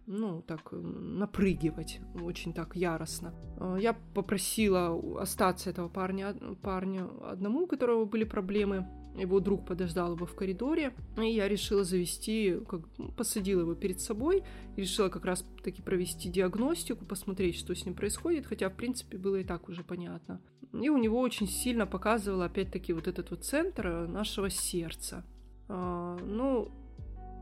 ну, 0.06 0.42
так, 0.42 0.72
напрыгивать 0.72 2.00
очень 2.22 2.52
так 2.52 2.74
яростно. 2.74 3.34
Э, 3.60 3.76
я 3.80 3.92
попросила 4.14 5.22
остаться 5.22 5.70
этого 5.70 5.88
парня, 5.88 6.34
парня 6.60 7.08
одному, 7.30 7.60
у 7.60 7.66
которого 7.68 8.04
были 8.04 8.24
проблемы 8.24 8.84
его 9.14 9.40
друг 9.40 9.64
подождал 9.64 10.14
его 10.14 10.26
в 10.26 10.34
коридоре, 10.34 10.92
и 11.16 11.26
я 11.26 11.48
решила 11.48 11.84
завести, 11.84 12.58
как, 12.68 12.80
посадила 13.16 13.60
его 13.60 13.74
перед 13.74 14.00
собой, 14.00 14.42
и 14.76 14.80
решила 14.80 15.08
как 15.08 15.24
раз 15.24 15.44
таки 15.62 15.82
провести 15.82 16.28
диагностику, 16.28 17.04
посмотреть, 17.04 17.56
что 17.56 17.74
с 17.74 17.84
ним 17.84 17.94
происходит, 17.94 18.46
хотя, 18.46 18.68
в 18.68 18.74
принципе, 18.74 19.18
было 19.18 19.36
и 19.36 19.44
так 19.44 19.68
уже 19.68 19.84
понятно. 19.84 20.40
И 20.72 20.88
у 20.88 20.96
него 20.96 21.20
очень 21.20 21.48
сильно 21.48 21.86
показывало, 21.86 22.46
опять-таки, 22.46 22.92
вот 22.92 23.06
этот 23.06 23.30
вот 23.30 23.44
центр 23.44 24.06
нашего 24.08 24.50
сердца. 24.50 25.24
А, 25.68 26.18
ну, 26.18 26.70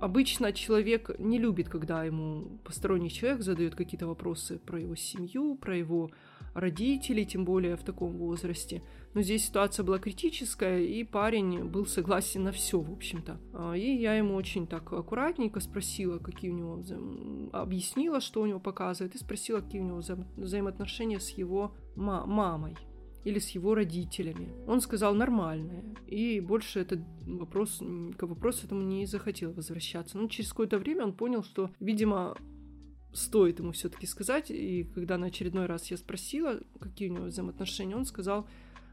обычно 0.03 0.53
человек 0.53 1.11
не 1.19 1.39
любит, 1.39 1.69
когда 1.69 2.05
ему 2.05 2.59
посторонний 2.65 3.11
человек 3.11 3.43
задает 3.43 3.75
какие-то 3.75 4.07
вопросы 4.07 4.59
про 4.59 4.81
его 4.81 4.97
семью, 4.97 5.55
про 5.55 5.77
его 5.77 6.11
родителей, 6.55 7.25
тем 7.25 7.45
более 7.45 7.77
в 7.77 7.85
таком 7.85 8.13
возрасте. 8.19 8.83
Но 9.15 9.23
здесь 9.23 9.47
ситуация 9.47 9.85
была 9.85 9.99
критическая, 9.99 10.83
и 10.83 11.05
парень 11.05 11.65
был 11.65 11.87
согласен 11.87 12.43
на 12.43 12.53
все, 12.53 12.81
в 12.81 12.93
общем-то. 12.93 13.41
А, 13.55 13.75
и 13.75 13.95
я 13.95 14.15
ему 14.15 14.35
очень 14.35 14.67
так 14.67 14.93
аккуратненько 14.93 15.61
спросила, 15.61 16.19
какие 16.19 16.51
у 16.51 16.55
него... 16.55 16.75
Вза... 16.77 16.99
Объяснила, 17.53 18.21
что 18.21 18.43
у 18.43 18.47
него 18.47 18.61
показывает, 18.61 19.15
и 19.15 19.19
спросила, 19.19 19.61
какие 19.61 19.81
у 19.81 19.85
него 19.85 19.99
вза... 19.99 20.19
взаимоотношения 20.37 21.21
с 21.21 21.31
его 21.31 21.75
ма- 21.95 22.27
мамой 22.27 22.77
или 23.25 23.39
с 23.39 23.51
его 23.51 23.75
родителями. 23.75 24.53
Он 24.67 24.81
сказал 24.81 25.15
нормальное. 25.15 25.85
И 26.07 26.41
больше 26.41 26.81
этот 26.81 27.01
вопрос, 27.27 27.81
к 28.17 28.23
вопросу 28.23 28.67
этому 28.67 28.83
не 28.83 29.07
захотел 29.07 29.53
возвращаться. 29.53 30.19
Но 30.19 30.29
через 30.29 30.51
какое-то 30.51 30.79
время 30.79 31.05
он 31.05 31.13
понял, 31.13 31.43
что, 31.43 31.71
видимо, 31.81 32.37
стоит 33.13 33.61
ему 33.61 33.73
все-таки 33.73 34.07
сказать. 34.07 34.51
И 34.51 34.85
когда 34.95 35.19
на 35.19 35.27
очередной 35.27 35.67
раз 35.67 35.91
я 35.91 35.97
спросила, 35.97 36.61
какие 36.81 37.11
у 37.11 37.13
него 37.13 37.27
взаимоотношения, 37.27 37.97
он 37.97 38.05
сказал, 38.05 38.49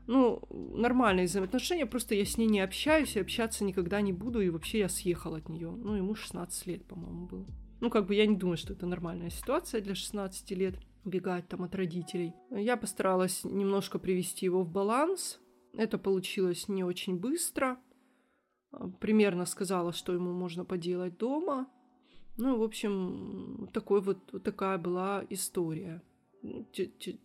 ну, 0.08 0.42
нормальные 0.50 1.28
взаимоотношения, 1.28 1.86
просто 1.86 2.16
я 2.16 2.26
с 2.26 2.38
ней 2.38 2.48
не 2.48 2.62
общаюсь 2.62 3.16
и 3.16 3.20
общаться 3.20 3.64
никогда 3.64 4.02
не 4.02 4.12
буду, 4.12 4.42
и 4.42 4.50
вообще 4.50 4.80
я 4.80 4.90
съехал 4.90 5.36
от 5.36 5.50
нее. 5.50 5.70
Ну, 5.70 5.96
ему 5.96 6.16
16 6.16 6.68
лет, 6.68 6.86
по-моему, 6.86 7.28
было. 7.28 7.46
Ну, 7.80 7.90
как 7.90 8.08
бы 8.08 8.16
я 8.16 8.26
не 8.26 8.36
думаю, 8.36 8.58
что 8.58 8.74
это 8.74 8.86
нормальная 8.86 9.30
ситуация 9.30 9.82
для 9.82 9.96
16 9.96 10.52
лет, 10.52 10.76
убегать 11.06 11.48
там 11.48 11.64
от 11.64 11.76
родителей. 11.76 12.34
Я 12.52 12.78
постаралась 12.78 13.44
немножко 13.44 14.00
привести 14.00 14.46
его 14.46 14.64
в 14.64 14.72
баланс. 14.72 15.40
Это 15.74 15.98
получилось 15.98 16.68
не 16.68 16.84
очень 16.84 17.18
быстро. 17.18 17.80
Примерно 19.00 19.46
сказала, 19.46 19.94
что 19.94 20.14
ему 20.14 20.32
можно 20.34 20.66
поделать 20.66 21.18
дома. 21.18 21.68
Ну, 22.38 22.58
в 22.58 22.64
общем, 22.64 23.70
такой 23.74 24.02
вот, 24.02 24.20
вот 24.32 24.44
такая 24.44 24.78
была 24.78 25.24
история. 25.30 26.02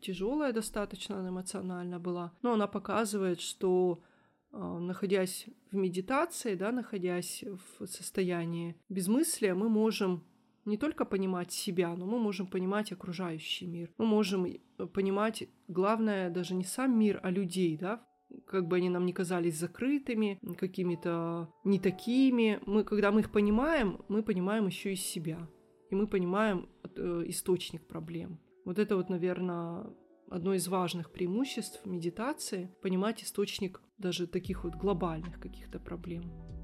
Тяжелая 0.00 0.52
достаточно 0.52 1.28
эмоционально 1.28 2.00
была. 2.00 2.32
Но 2.42 2.54
она 2.54 2.66
показывает, 2.66 3.40
что 3.40 4.02
а, 4.50 4.78
находясь 4.78 5.46
в 5.70 5.76
медитации, 5.76 6.54
да, 6.54 6.72
находясь 6.72 7.44
в 7.78 7.86
состоянии 7.86 8.76
безмыслия, 8.88 9.54
мы 9.54 9.68
можем 9.68 10.24
не 10.64 10.76
только 10.76 11.04
понимать 11.04 11.52
себя, 11.52 11.94
но 11.94 12.06
мы 12.06 12.18
можем 12.18 12.46
понимать 12.46 12.92
окружающий 12.92 13.66
мир. 13.66 13.90
Мы 13.98 14.06
можем 14.06 14.44
э, 14.46 14.86
понимать, 14.86 15.48
главное, 15.68 16.30
даже 16.30 16.54
не 16.54 16.64
сам 16.64 16.98
мир, 16.98 17.20
а 17.22 17.30
людей, 17.30 17.76
да, 17.76 18.06
как 18.46 18.66
бы 18.66 18.76
они 18.76 18.88
нам 18.88 19.06
не 19.06 19.12
казались 19.12 19.58
закрытыми, 19.58 20.38
какими-то 20.58 21.48
не 21.64 21.78
такими. 21.78 22.60
Мы, 22.66 22.84
когда 22.84 23.12
мы 23.12 23.20
их 23.20 23.30
понимаем, 23.30 24.00
мы 24.08 24.22
понимаем 24.22 24.66
еще 24.66 24.92
и 24.92 24.96
себя. 24.96 25.48
И 25.90 25.94
мы 25.94 26.06
понимаем 26.06 26.68
э, 26.96 27.24
источник 27.26 27.86
проблем. 27.86 28.40
Вот 28.64 28.78
это 28.78 28.96
вот, 28.96 29.10
наверное, 29.10 29.86
одно 30.30 30.54
из 30.54 30.66
важных 30.68 31.12
преимуществ 31.12 31.84
медитации— 31.84 32.74
понимать 32.82 33.22
источник 33.22 33.80
даже 33.98 34.26
таких 34.26 34.64
вот 34.64 34.74
глобальных 34.74 35.38
каких-то 35.38 35.78
проблем. 35.78 36.63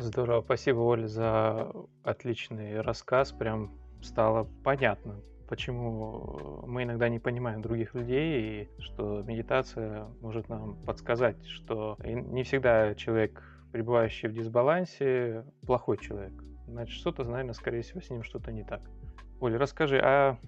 Здорово, 0.00 0.42
спасибо, 0.42 0.78
Оля, 0.78 1.08
за 1.08 1.72
отличный 2.04 2.80
рассказ. 2.82 3.32
Прям 3.32 3.72
стало 4.00 4.48
понятно, 4.62 5.20
почему 5.48 6.62
мы 6.66 6.84
иногда 6.84 7.08
не 7.08 7.18
понимаем 7.18 7.62
других 7.62 7.94
людей, 7.94 8.62
и 8.62 8.80
что 8.80 9.22
медитация 9.22 10.06
может 10.20 10.48
нам 10.48 10.76
подсказать, 10.84 11.44
что 11.46 11.96
не 12.04 12.44
всегда 12.44 12.94
человек, 12.94 13.42
пребывающий 13.72 14.28
в 14.28 14.34
дисбалансе, 14.34 15.44
плохой 15.66 15.98
человек. 15.98 16.32
Значит, 16.68 16.94
что-то, 16.94 17.24
наверное, 17.24 17.54
скорее 17.54 17.82
всего, 17.82 18.00
с 18.00 18.08
ним 18.08 18.22
что-то 18.22 18.52
не 18.52 18.62
так. 18.62 18.82
Оля, 19.40 19.58
расскажи, 19.58 19.98
а 19.98 20.38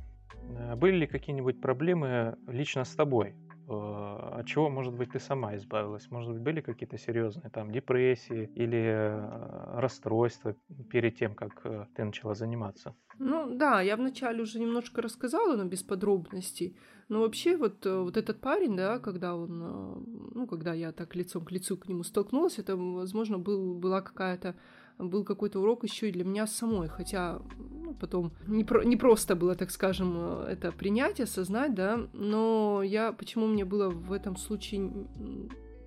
э, 0.49 0.77
были 0.77 0.99
ли 0.99 1.07
какие-нибудь 1.09 1.61
проблемы 1.61 2.37
лично 2.47 2.85
с 2.85 2.95
тобой? 2.95 3.35
Э, 3.71 4.41
от 4.41 4.47
чего, 4.47 4.69
может 4.69 4.93
быть, 4.95 5.13
ты 5.13 5.21
сама 5.21 5.57
избавилась? 5.57 6.11
Может 6.11 6.33
быть, 6.33 6.43
были 6.43 6.61
какие-то 6.61 6.99
серьезные 6.99 7.51
там 7.51 7.71
депрессии 7.71 8.51
или 8.57 8.79
э, 8.79 9.81
расстройства 9.81 10.57
перед 10.91 11.17
тем, 11.17 11.35
как 11.35 11.61
э, 11.65 11.87
ты 11.95 12.05
начала 12.05 12.35
заниматься? 12.35 12.95
Ну 13.19 13.55
да, 13.55 13.81
я 13.81 13.97
вначале 13.97 14.43
уже 14.43 14.59
немножко 14.59 15.03
рассказала, 15.03 15.57
но 15.57 15.65
без 15.65 15.83
подробностей. 15.83 16.77
Но 17.09 17.21
вообще 17.21 17.57
вот, 17.57 17.87
вот 17.87 18.17
этот 18.17 18.41
парень, 18.41 18.77
да, 18.77 18.99
когда 18.99 19.35
он, 19.37 19.59
ну, 20.35 20.47
когда 20.47 20.75
я 20.75 20.93
так 20.93 21.15
лицом 21.15 21.45
к 21.45 21.53
лицу 21.53 21.77
к 21.77 21.89
нему 21.89 22.03
столкнулась, 22.03 22.59
это, 22.59 22.77
возможно, 22.77 23.39
был, 23.39 23.75
была 23.75 24.01
какая-то 24.01 24.55
был 25.09 25.25
какой-то 25.25 25.61
урок 25.61 25.85
еще 25.85 26.09
и 26.09 26.13
для 26.13 26.25
меня 26.25 26.47
самой, 26.47 26.89
хотя 26.89 27.41
ну, 27.59 27.95
потом 27.95 28.33
не, 28.47 28.65
про, 28.65 28.85
не 28.85 28.97
просто 28.97 29.37
было, 29.37 29.55
так 29.55 29.71
скажем, 29.71 30.17
это 30.43 30.73
принять, 30.73 31.21
осознать, 31.21 31.75
да, 31.75 32.09
но 32.13 32.83
я, 32.83 33.13
почему 33.13 33.47
мне 33.47 33.65
было 33.65 33.89
в 33.89 34.13
этом 34.13 34.37
случае 34.37 35.09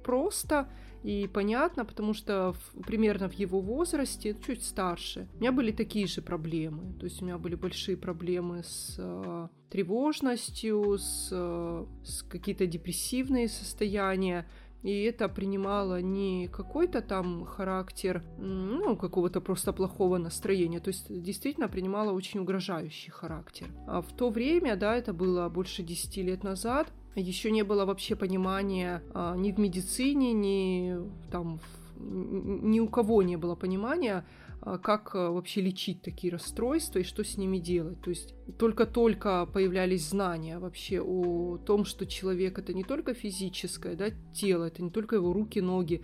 просто 0.03 0.69
и 1.03 1.27
понятно, 1.27 1.83
потому 1.83 2.13
что 2.13 2.53
в, 2.53 2.81
примерно 2.83 3.27
в 3.27 3.33
его 3.33 3.59
возрасте, 3.59 4.37
чуть 4.45 4.63
старше, 4.63 5.27
у 5.35 5.39
меня 5.39 5.51
были 5.51 5.71
такие 5.71 6.07
же 6.07 6.21
проблемы. 6.21 6.93
То 6.99 7.05
есть 7.05 7.21
у 7.21 7.25
меня 7.25 7.37
были 7.37 7.55
большие 7.55 7.97
проблемы 7.97 8.63
с 8.63 8.95
э, 8.97 9.47
тревожностью, 9.69 10.97
с, 10.97 11.29
э, 11.31 11.85
с 12.05 12.23
какие-то 12.23 12.65
депрессивные 12.67 13.49
состояния 13.49 14.47
и 14.83 15.03
это 15.03 15.29
принимало 15.29 16.01
не 16.01 16.47
какой-то 16.47 17.01
там 17.01 17.45
характер, 17.45 18.21
ну, 18.37 18.95
какого-то 18.97 19.41
просто 19.41 19.71
плохого 19.73 20.17
настроения, 20.17 20.79
то 20.79 20.89
есть 20.89 21.05
действительно 21.09 21.69
принимало 21.69 22.11
очень 22.11 22.41
угрожающий 22.41 23.11
характер. 23.11 23.67
А 23.87 24.01
в 24.01 24.11
то 24.13 24.29
время, 24.29 24.75
да, 24.75 24.95
это 24.95 25.13
было 25.13 25.49
больше 25.49 25.83
10 25.83 26.17
лет 26.17 26.43
назад, 26.43 26.91
еще 27.15 27.51
не 27.51 27.63
было 27.63 27.85
вообще 27.85 28.15
понимания 28.15 29.03
а, 29.13 29.35
ни 29.35 29.51
в 29.51 29.59
медицине, 29.59 30.33
ни 30.33 30.97
там 31.31 31.59
ни 31.95 32.79
у 32.79 32.87
кого 32.87 33.23
не 33.23 33.37
было 33.37 33.55
понимания, 33.55 34.25
как 34.63 35.15
а, 35.15 35.31
вообще 35.31 35.61
лечить 35.61 36.01
такие 36.01 36.31
расстройства 36.31 36.99
и 36.99 37.03
что 37.03 37.23
с 37.23 37.37
ними 37.37 37.57
делать. 37.57 38.01
То 38.01 38.09
есть 38.09 38.33
только-только 38.57 39.45
появлялись 39.45 40.07
знания 40.07 40.59
вообще 40.59 41.01
о 41.01 41.57
том, 41.57 41.85
что 41.85 42.05
человек 42.05 42.59
это 42.59 42.73
не 42.73 42.83
только 42.83 43.13
физическое 43.13 43.95
да, 43.95 44.09
тело, 44.33 44.65
это 44.65 44.81
не 44.81 44.89
только 44.89 45.17
его 45.17 45.33
руки, 45.33 45.59
ноги, 45.59 46.01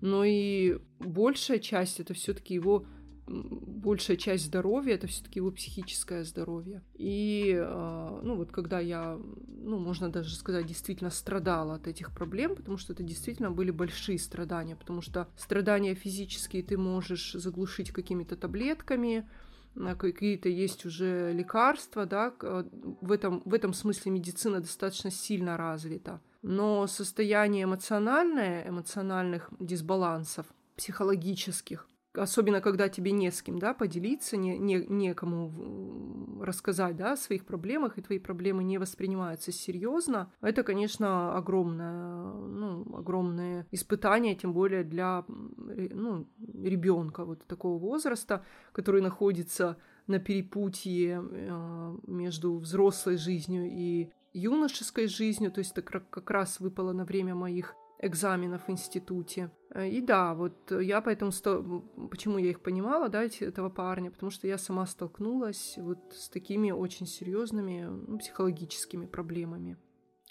но 0.00 0.24
и 0.24 0.78
большая 0.98 1.60
часть 1.60 2.00
это 2.00 2.12
все-таки 2.14 2.54
его 2.54 2.86
большая 3.32 4.16
часть 4.16 4.46
здоровья 4.46 4.94
это 4.94 5.06
все-таки 5.06 5.38
его 5.38 5.50
психическое 5.50 6.24
здоровье. 6.24 6.82
И 6.94 7.58
а, 7.58 8.20
ну 8.22 8.36
вот 8.36 8.52
когда 8.52 8.78
я, 8.80 9.18
ну 9.46 9.78
можно 9.78 10.10
даже 10.10 10.34
сказать, 10.36 10.66
действительно 10.66 11.10
страдала 11.10 11.74
от 11.74 11.86
этих 11.86 12.12
проблем, 12.12 12.54
потому 12.54 12.76
что 12.76 12.92
это 12.92 13.02
действительно 13.02 13.50
были 13.50 13.70
большие 13.70 14.18
страдания, 14.18 14.76
потому 14.76 15.00
что 15.00 15.28
страдания 15.36 15.94
физические 15.94 16.62
ты 16.62 16.76
можешь 16.76 17.32
заглушить 17.32 17.90
какими-то 17.90 18.36
таблетками, 18.36 19.28
а, 19.76 19.94
какие-то 19.94 20.48
есть 20.48 20.84
уже 20.84 21.32
лекарства, 21.32 22.04
да, 22.06 22.34
в 22.40 23.10
этом, 23.10 23.42
в 23.44 23.54
этом 23.54 23.72
смысле 23.72 24.12
медицина 24.12 24.60
достаточно 24.60 25.10
сильно 25.10 25.56
развита. 25.56 26.20
Но 26.42 26.86
состояние 26.86 27.64
эмоциональное, 27.64 28.68
эмоциональных 28.68 29.48
дисбалансов, 29.60 30.46
психологических, 30.76 31.86
особенно 32.14 32.60
когда 32.60 32.88
тебе 32.88 33.12
не 33.12 33.30
с 33.30 33.42
кем, 33.42 33.58
да, 33.58 33.74
поделиться, 33.74 34.36
не, 34.36 34.58
не, 34.58 34.84
некому 34.86 36.42
рассказать, 36.42 36.96
да, 36.96 37.12
о 37.12 37.16
своих 37.16 37.44
проблемах, 37.44 37.98
и 37.98 38.02
твои 38.02 38.18
проблемы 38.18 38.64
не 38.64 38.78
воспринимаются 38.78 39.52
серьезно, 39.52 40.32
это, 40.40 40.62
конечно, 40.62 41.36
огромное, 41.36 42.32
ну, 42.32 42.96
огромное 42.96 43.66
испытание, 43.70 44.34
тем 44.34 44.52
более 44.52 44.84
для, 44.84 45.24
ну, 45.28 46.26
ребенка 46.38 47.24
вот 47.24 47.44
такого 47.46 47.78
возраста, 47.78 48.44
который 48.72 49.00
находится 49.00 49.76
на 50.06 50.18
перепутье 50.18 51.22
э, 51.22 51.96
между 52.06 52.58
взрослой 52.58 53.16
жизнью 53.16 53.70
и 53.70 54.10
юношеской 54.34 55.06
жизнью, 55.06 55.52
то 55.52 55.60
есть 55.60 55.72
это 55.72 55.82
как 55.82 56.30
раз 56.30 56.60
выпало 56.60 56.92
на 56.92 57.04
время 57.04 57.34
моих 57.34 57.76
экзаменов 58.02 58.66
в 58.66 58.70
институте. 58.70 59.50
Э, 59.70 59.88
и 59.88 60.00
да, 60.00 60.34
вот 60.34 60.70
я 60.70 61.00
поэтому, 61.00 61.32
сто... 61.32 61.62
почему 62.10 62.38
я 62.38 62.50
их 62.50 62.60
понимала, 62.60 63.08
да, 63.08 63.24
этого 63.24 63.70
парня, 63.70 64.10
потому 64.10 64.30
что 64.30 64.46
я 64.46 64.58
сама 64.58 64.86
столкнулась 64.86 65.74
вот 65.78 65.98
с 66.12 66.28
такими 66.28 66.72
очень 66.72 67.06
серьезными 67.06 67.84
ну, 67.84 68.18
психологическими 68.18 69.06
проблемами 69.06 69.78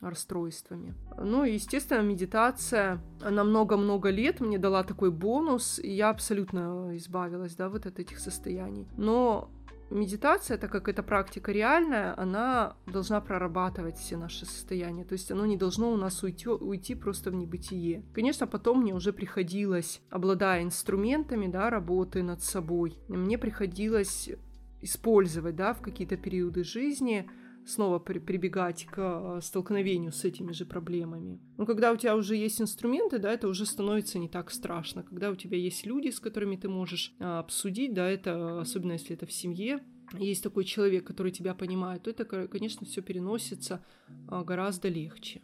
расстройствами. 0.01 0.95
Ну 1.17 1.45
и, 1.45 1.53
естественно, 1.53 2.01
медитация 2.01 2.99
на 3.21 3.43
много-много 3.43 4.09
лет 4.09 4.41
мне 4.41 4.57
дала 4.57 4.83
такой 4.83 5.11
бонус, 5.11 5.79
и 5.79 5.91
я 5.91 6.09
абсолютно 6.09 6.97
избавилась, 6.97 7.55
да, 7.55 7.69
вот 7.69 7.85
от 7.85 7.99
этих 7.99 8.19
состояний. 8.19 8.87
Но 8.97 9.51
медитация, 9.91 10.57
так 10.57 10.71
как 10.71 10.87
это 10.87 11.03
практика 11.03 11.51
реальная, 11.51 12.19
она 12.19 12.75
должна 12.87 13.21
прорабатывать 13.21 13.97
все 13.97 14.17
наши 14.17 14.45
состояния. 14.45 15.03
То 15.03 15.13
есть 15.13 15.31
оно 15.31 15.45
не 15.45 15.57
должно 15.57 15.91
у 15.91 15.97
нас 15.97 16.23
уйти, 16.23 16.49
уйти 16.49 16.95
просто 16.95 17.31
в 17.31 17.35
небытие. 17.35 18.03
Конечно, 18.13 18.47
потом 18.47 18.81
мне 18.81 18.93
уже 18.93 19.13
приходилось, 19.13 20.01
обладая 20.09 20.63
инструментами 20.63 21.47
да, 21.47 21.69
работы 21.69 22.23
над 22.23 22.41
собой, 22.43 22.97
мне 23.07 23.37
приходилось 23.37 24.29
использовать 24.81 25.55
да, 25.55 25.73
в 25.73 25.81
какие-то 25.81 26.17
периоды 26.17 26.63
жизни 26.63 27.29
снова 27.65 27.99
при 27.99 28.19
прибегать 28.19 28.85
к 28.85 28.97
э, 28.97 29.41
столкновению 29.41 30.11
с 30.11 30.23
этими 30.25 30.51
же 30.51 30.65
проблемами. 30.65 31.39
Но 31.57 31.65
когда 31.65 31.91
у 31.91 31.97
тебя 31.97 32.15
уже 32.15 32.35
есть 32.35 32.61
инструменты, 32.61 33.19
да, 33.19 33.31
это 33.31 33.47
уже 33.47 33.65
становится 33.65 34.19
не 34.19 34.29
так 34.29 34.51
страшно. 34.51 35.03
Когда 35.03 35.29
у 35.29 35.35
тебя 35.35 35.57
есть 35.57 35.85
люди, 35.85 36.09
с 36.09 36.19
которыми 36.19 36.55
ты 36.55 36.69
можешь 36.69 37.13
а, 37.19 37.39
обсудить, 37.39 37.93
да, 37.93 38.09
это 38.09 38.61
особенно 38.61 38.93
если 38.93 39.15
это 39.15 39.25
в 39.25 39.31
семье, 39.31 39.79
есть 40.17 40.43
такой 40.43 40.65
человек, 40.65 41.05
который 41.05 41.31
тебя 41.31 41.53
понимает, 41.53 42.03
то 42.03 42.09
это, 42.09 42.25
конечно, 42.25 42.85
все 42.85 43.01
переносится 43.01 43.83
а, 44.27 44.43
гораздо 44.43 44.89
легче. 44.89 45.41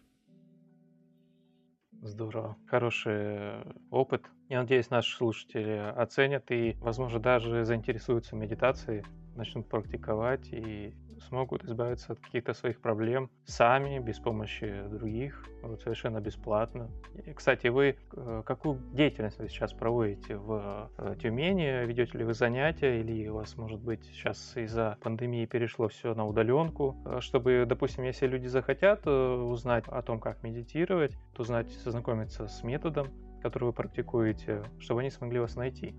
Здорово. 2.01 2.57
Хороший 2.67 3.63
опыт. 3.89 4.23
Я 4.49 4.61
надеюсь, 4.61 4.89
наши 4.89 5.15
слушатели 5.15 5.93
оценят 5.95 6.51
и, 6.51 6.77
возможно, 6.79 7.19
даже 7.19 7.65
заинтересуются 7.65 8.35
медитацией 8.35 9.03
начнут 9.37 9.67
практиковать 9.67 10.49
и 10.51 10.93
смогут 11.27 11.63
избавиться 11.65 12.13
от 12.13 12.19
каких-то 12.19 12.53
своих 12.53 12.79
проблем 12.79 13.29
сами, 13.45 13.99
без 13.99 14.19
помощи 14.19 14.83
других, 14.89 15.43
вот, 15.61 15.81
совершенно 15.81 16.19
бесплатно. 16.19 16.89
И, 17.25 17.33
кстати, 17.33 17.67
вы 17.67 17.97
э, 18.13 18.43
какую 18.45 18.79
деятельность 18.93 19.39
вы 19.39 19.49
сейчас 19.49 19.73
проводите 19.73 20.37
в 20.37 20.89
э, 20.97 21.15
Тюмени? 21.21 21.85
Ведете 21.85 22.17
ли 22.17 22.23
вы 22.23 22.33
занятия 22.33 22.99
или 22.99 23.27
у 23.27 23.35
вас, 23.35 23.57
может 23.57 23.81
быть, 23.81 24.03
сейчас 24.05 24.55
из-за 24.55 24.97
пандемии 25.01 25.45
перешло 25.45 25.87
все 25.87 26.13
на 26.13 26.25
удаленку, 26.25 26.95
э, 27.05 27.19
чтобы, 27.21 27.65
допустим, 27.67 28.03
если 28.03 28.27
люди 28.27 28.47
захотят 28.47 29.07
узнать 29.07 29.85
о 29.87 30.01
том, 30.01 30.19
как 30.19 30.43
медитировать, 30.43 31.17
узнать, 31.37 31.67
познакомиться 31.83 32.47
с 32.47 32.63
методом, 32.63 33.07
который 33.41 33.65
вы 33.65 33.73
практикуете, 33.73 34.63
чтобы 34.79 35.01
они 35.01 35.09
смогли 35.09 35.39
вас 35.39 35.55
найти? 35.55 35.95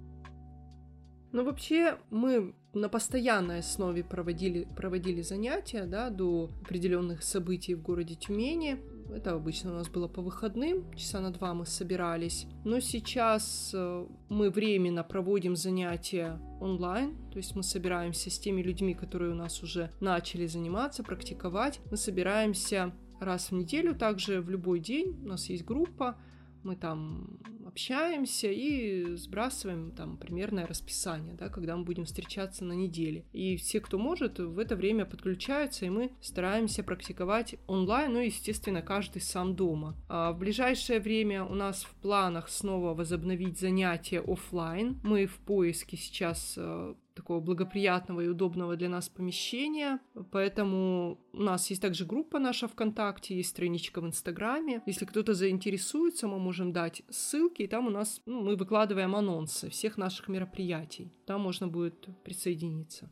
Ну, 1.31 1.45
вообще, 1.45 1.99
мы 2.11 2.55
на 2.81 2.89
постоянной 2.89 3.61
основе 3.61 4.05
проводили, 4.05 4.67
проводили 4.77 5.23
занятия, 5.23 5.85
да, 5.85 6.11
до 6.11 6.51
определенных 6.63 7.23
событий 7.23 7.75
в 7.75 7.83
городе 7.83 8.15
Тюмени. 8.15 8.79
Это 9.15 9.33
обычно 9.33 9.71
у 9.71 9.75
нас 9.75 9.89
было 9.89 10.07
по 10.07 10.21
выходным, 10.21 10.93
часа 10.95 11.21
на 11.21 11.31
два 11.31 11.55
мы 11.55 11.65
собирались. 11.65 12.47
Но 12.65 12.81
сейчас 12.81 13.71
э, 13.75 14.07
мы 14.29 14.51
временно 14.51 15.03
проводим 15.03 15.57
занятия 15.57 16.39
онлайн, 16.61 17.17
то 17.31 17.39
есть 17.39 17.57
мы 17.57 17.63
собираемся 17.63 18.31
с 18.31 18.39
теми 18.39 18.61
людьми, 18.61 18.95
которые 18.95 19.33
у 19.33 19.35
нас 19.35 19.63
уже 19.63 19.91
начали 20.01 20.47
заниматься, 20.47 21.03
практиковать. 21.03 21.81
Мы 21.91 21.97
собираемся 21.97 22.93
раз 23.19 23.51
в 23.51 23.55
неделю, 23.55 23.95
также 23.95 24.43
в 24.43 24.51
любой 24.51 24.79
день. 24.81 25.19
У 25.25 25.29
нас 25.29 25.49
есть 25.49 25.65
группа, 25.65 26.19
мы 26.63 26.77
там 26.77 27.39
общаемся 27.69 28.51
и 28.51 29.15
сбрасываем 29.17 29.93
там 29.93 30.17
примерное 30.17 30.67
расписание, 30.67 31.35
да, 31.35 31.49
когда 31.49 31.77
мы 31.77 31.85
будем 31.85 32.05
встречаться 32.05 32.65
на 32.65 32.73
неделе. 32.73 33.25
И 33.33 33.57
все, 33.57 33.81
кто 33.81 33.99
может, 33.99 34.39
в 34.39 34.59
это 34.59 34.75
время 34.75 35.05
подключаются, 35.05 35.87
и 35.87 35.91
мы 35.91 36.11
стараемся 36.21 36.83
практиковать 36.83 37.57
онлайн, 37.67 38.13
ну, 38.13 38.21
естественно, 38.21 38.83
каждый 38.83 39.23
сам 39.23 39.55
дома. 39.55 39.97
А 40.09 40.33
в 40.33 40.39
ближайшее 40.39 41.01
время 41.01 41.45
у 41.45 41.55
нас 41.55 41.85
в 41.85 41.95
планах 41.97 42.49
снова 42.49 42.95
возобновить 42.95 43.59
занятия 43.59 44.21
офлайн. 44.21 44.99
Мы 45.05 45.27
в 45.27 45.37
поиске 45.39 45.97
сейчас 45.97 46.55
э, 46.57 46.95
такого 47.19 47.41
благоприятного 47.41 48.21
и 48.21 48.29
удобного 48.29 48.77
для 48.77 48.89
нас 48.89 49.09
помещения. 49.09 49.99
Поэтому 50.31 51.19
у 51.33 51.43
нас 51.43 51.71
есть 51.71 51.83
также 51.83 52.07
группа 52.07 52.39
наша 52.39 52.69
ВКонтакте, 52.69 53.37
есть 53.37 53.51
страничка 53.51 54.01
в 54.01 54.07
Инстаграме. 54.07 54.83
Если 54.87 55.05
кто-то 55.05 55.35
заинтересуется, 55.35 56.29
мы 56.29 56.39
можем 56.39 56.73
дать 56.73 57.03
ссылки, 57.11 57.63
и 57.63 57.67
там 57.67 57.89
у 57.89 57.91
нас 57.91 58.23
ну, 58.27 58.41
мы 58.41 58.57
выкладываем 58.57 59.17
анонсы 59.17 59.69
всех 59.69 59.99
наших 59.99 60.29
мероприятий. 60.29 61.13
Там 61.27 61.41
можно 61.41 61.67
будет 61.67 62.07
присоединиться. 62.25 63.11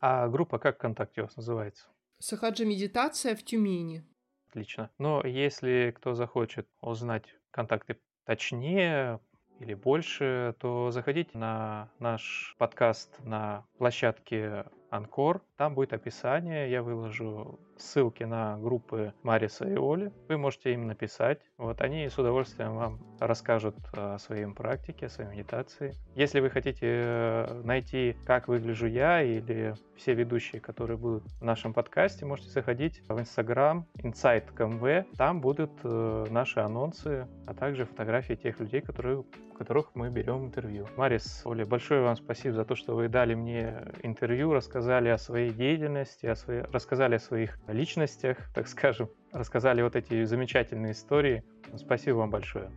А 0.00 0.28
группа 0.28 0.58
как 0.58 0.76
ВКонтакте 0.76 1.20
у 1.20 1.24
вас 1.24 1.36
называется? 1.36 1.86
Сахаджа 2.18 2.64
медитация 2.64 3.36
в 3.36 3.42
Тюмени. 3.42 4.02
Отлично. 4.48 4.90
Но 4.98 5.22
если 5.26 5.92
кто 5.96 6.14
захочет 6.14 6.66
узнать 6.80 7.24
контакты 7.50 7.98
точнее, 8.24 9.20
или 9.60 9.74
больше, 9.74 10.54
то 10.58 10.90
заходите 10.90 11.36
на 11.38 11.88
наш 11.98 12.54
подкаст 12.58 13.18
на 13.24 13.64
площадке 13.78 14.64
Анкор. 14.90 15.42
Там 15.56 15.74
будет 15.74 15.92
описание, 15.92 16.68
я 16.70 16.82
выложу 16.82 17.60
ссылки 17.76 18.24
на 18.24 18.58
группы 18.58 19.14
Мариса 19.22 19.68
и 19.68 19.76
Оли. 19.76 20.12
Вы 20.28 20.36
можете 20.36 20.72
им 20.72 20.86
написать. 20.86 21.40
Вот 21.58 21.80
они 21.80 22.08
с 22.08 22.18
удовольствием 22.18 22.74
вам 22.74 22.98
расскажут 23.20 23.76
о 23.92 24.18
своей 24.18 24.46
практике, 24.46 25.06
о 25.06 25.08
своей 25.08 25.30
медитации. 25.30 25.94
Если 26.16 26.40
вы 26.40 26.50
хотите 26.50 26.86
э, 26.86 27.62
найти, 27.64 28.16
как 28.24 28.48
выгляжу 28.48 28.86
я 28.86 29.22
или 29.22 29.74
все 29.96 30.14
ведущие, 30.14 30.60
которые 30.60 30.96
будут 30.96 31.24
в 31.40 31.44
нашем 31.44 31.72
подкасте, 31.72 32.26
можете 32.26 32.50
заходить 32.50 33.00
в 33.08 33.18
Instagram 33.18 33.86
insight.mv. 33.98 35.06
Там 35.16 35.40
будут 35.40 35.70
э, 35.84 36.26
наши 36.30 36.60
анонсы, 36.60 37.28
а 37.46 37.54
также 37.54 37.86
фотографии 37.86 38.34
тех 38.34 38.58
людей, 38.58 38.80
которые 38.80 39.24
которых 39.54 39.94
мы 39.94 40.10
берем 40.10 40.46
интервью. 40.46 40.86
Марис, 40.96 41.42
Оля, 41.44 41.64
большое 41.64 42.02
вам 42.02 42.16
спасибо 42.16 42.54
за 42.54 42.64
то, 42.64 42.74
что 42.74 42.94
вы 42.94 43.08
дали 43.08 43.34
мне 43.34 43.84
интервью, 44.02 44.52
рассказали 44.52 45.08
о 45.08 45.16
своей 45.16 45.43
деятельности, 45.50 46.26
о 46.26 46.36
своей, 46.36 46.62
рассказали 46.62 47.16
о 47.16 47.20
своих 47.20 47.58
личностях, 47.68 48.38
так 48.54 48.68
скажем, 48.68 49.08
рассказали 49.32 49.82
вот 49.82 49.96
эти 49.96 50.24
замечательные 50.24 50.92
истории. 50.92 51.42
Спасибо 51.76 52.16
вам 52.16 52.30
большое. 52.30 52.70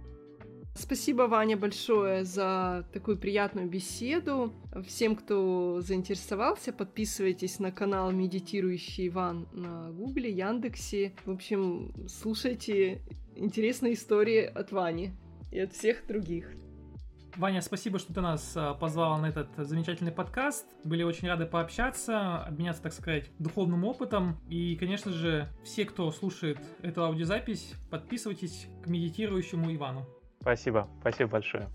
Спасибо, 0.79 1.23
Ваня, 1.23 1.57
большое 1.57 2.23
за 2.23 2.87
такую 2.93 3.17
приятную 3.17 3.67
беседу. 3.67 4.53
Всем, 4.85 5.15
кто 5.15 5.81
заинтересовался, 5.81 6.71
подписывайтесь 6.71 7.57
на 7.57 7.71
канал 7.71 8.11
«Медитирующий 8.11 9.07
Иван» 9.07 9.47
на 9.53 9.91
Гугле, 9.91 10.29
Яндексе. 10.29 11.13
В 11.25 11.31
общем, 11.31 11.95
слушайте 12.07 13.01
интересные 13.35 13.93
истории 13.93 14.43
от 14.43 14.71
Вани 14.71 15.13
и 15.51 15.59
от 15.59 15.73
всех 15.73 16.05
других. 16.05 16.51
Ваня, 17.37 17.61
спасибо, 17.61 17.99
что 17.99 18.13
ты 18.15 18.21
нас 18.21 18.53
а, 18.55 18.73
позвал 18.73 19.19
на 19.19 19.27
этот 19.27 19.49
замечательный 19.57 20.11
подкаст. 20.11 20.65
Были 20.83 21.03
очень 21.03 21.27
рады 21.27 21.45
пообщаться, 21.45 22.39
обменяться, 22.43 22.81
так 22.81 22.93
сказать, 22.93 23.29
духовным 23.37 23.83
опытом. 23.83 24.39
И, 24.49 24.75
конечно 24.75 25.11
же, 25.11 25.47
все, 25.63 25.85
кто 25.85 26.09
слушает 26.11 26.57
эту 26.81 27.03
аудиозапись, 27.03 27.75
подписывайтесь 27.91 28.67
к 28.83 28.87
медитирующему 28.87 29.73
Ивану. 29.75 30.07
Спасибо, 30.41 30.89
спасибо 31.01 31.29
большое. 31.29 31.69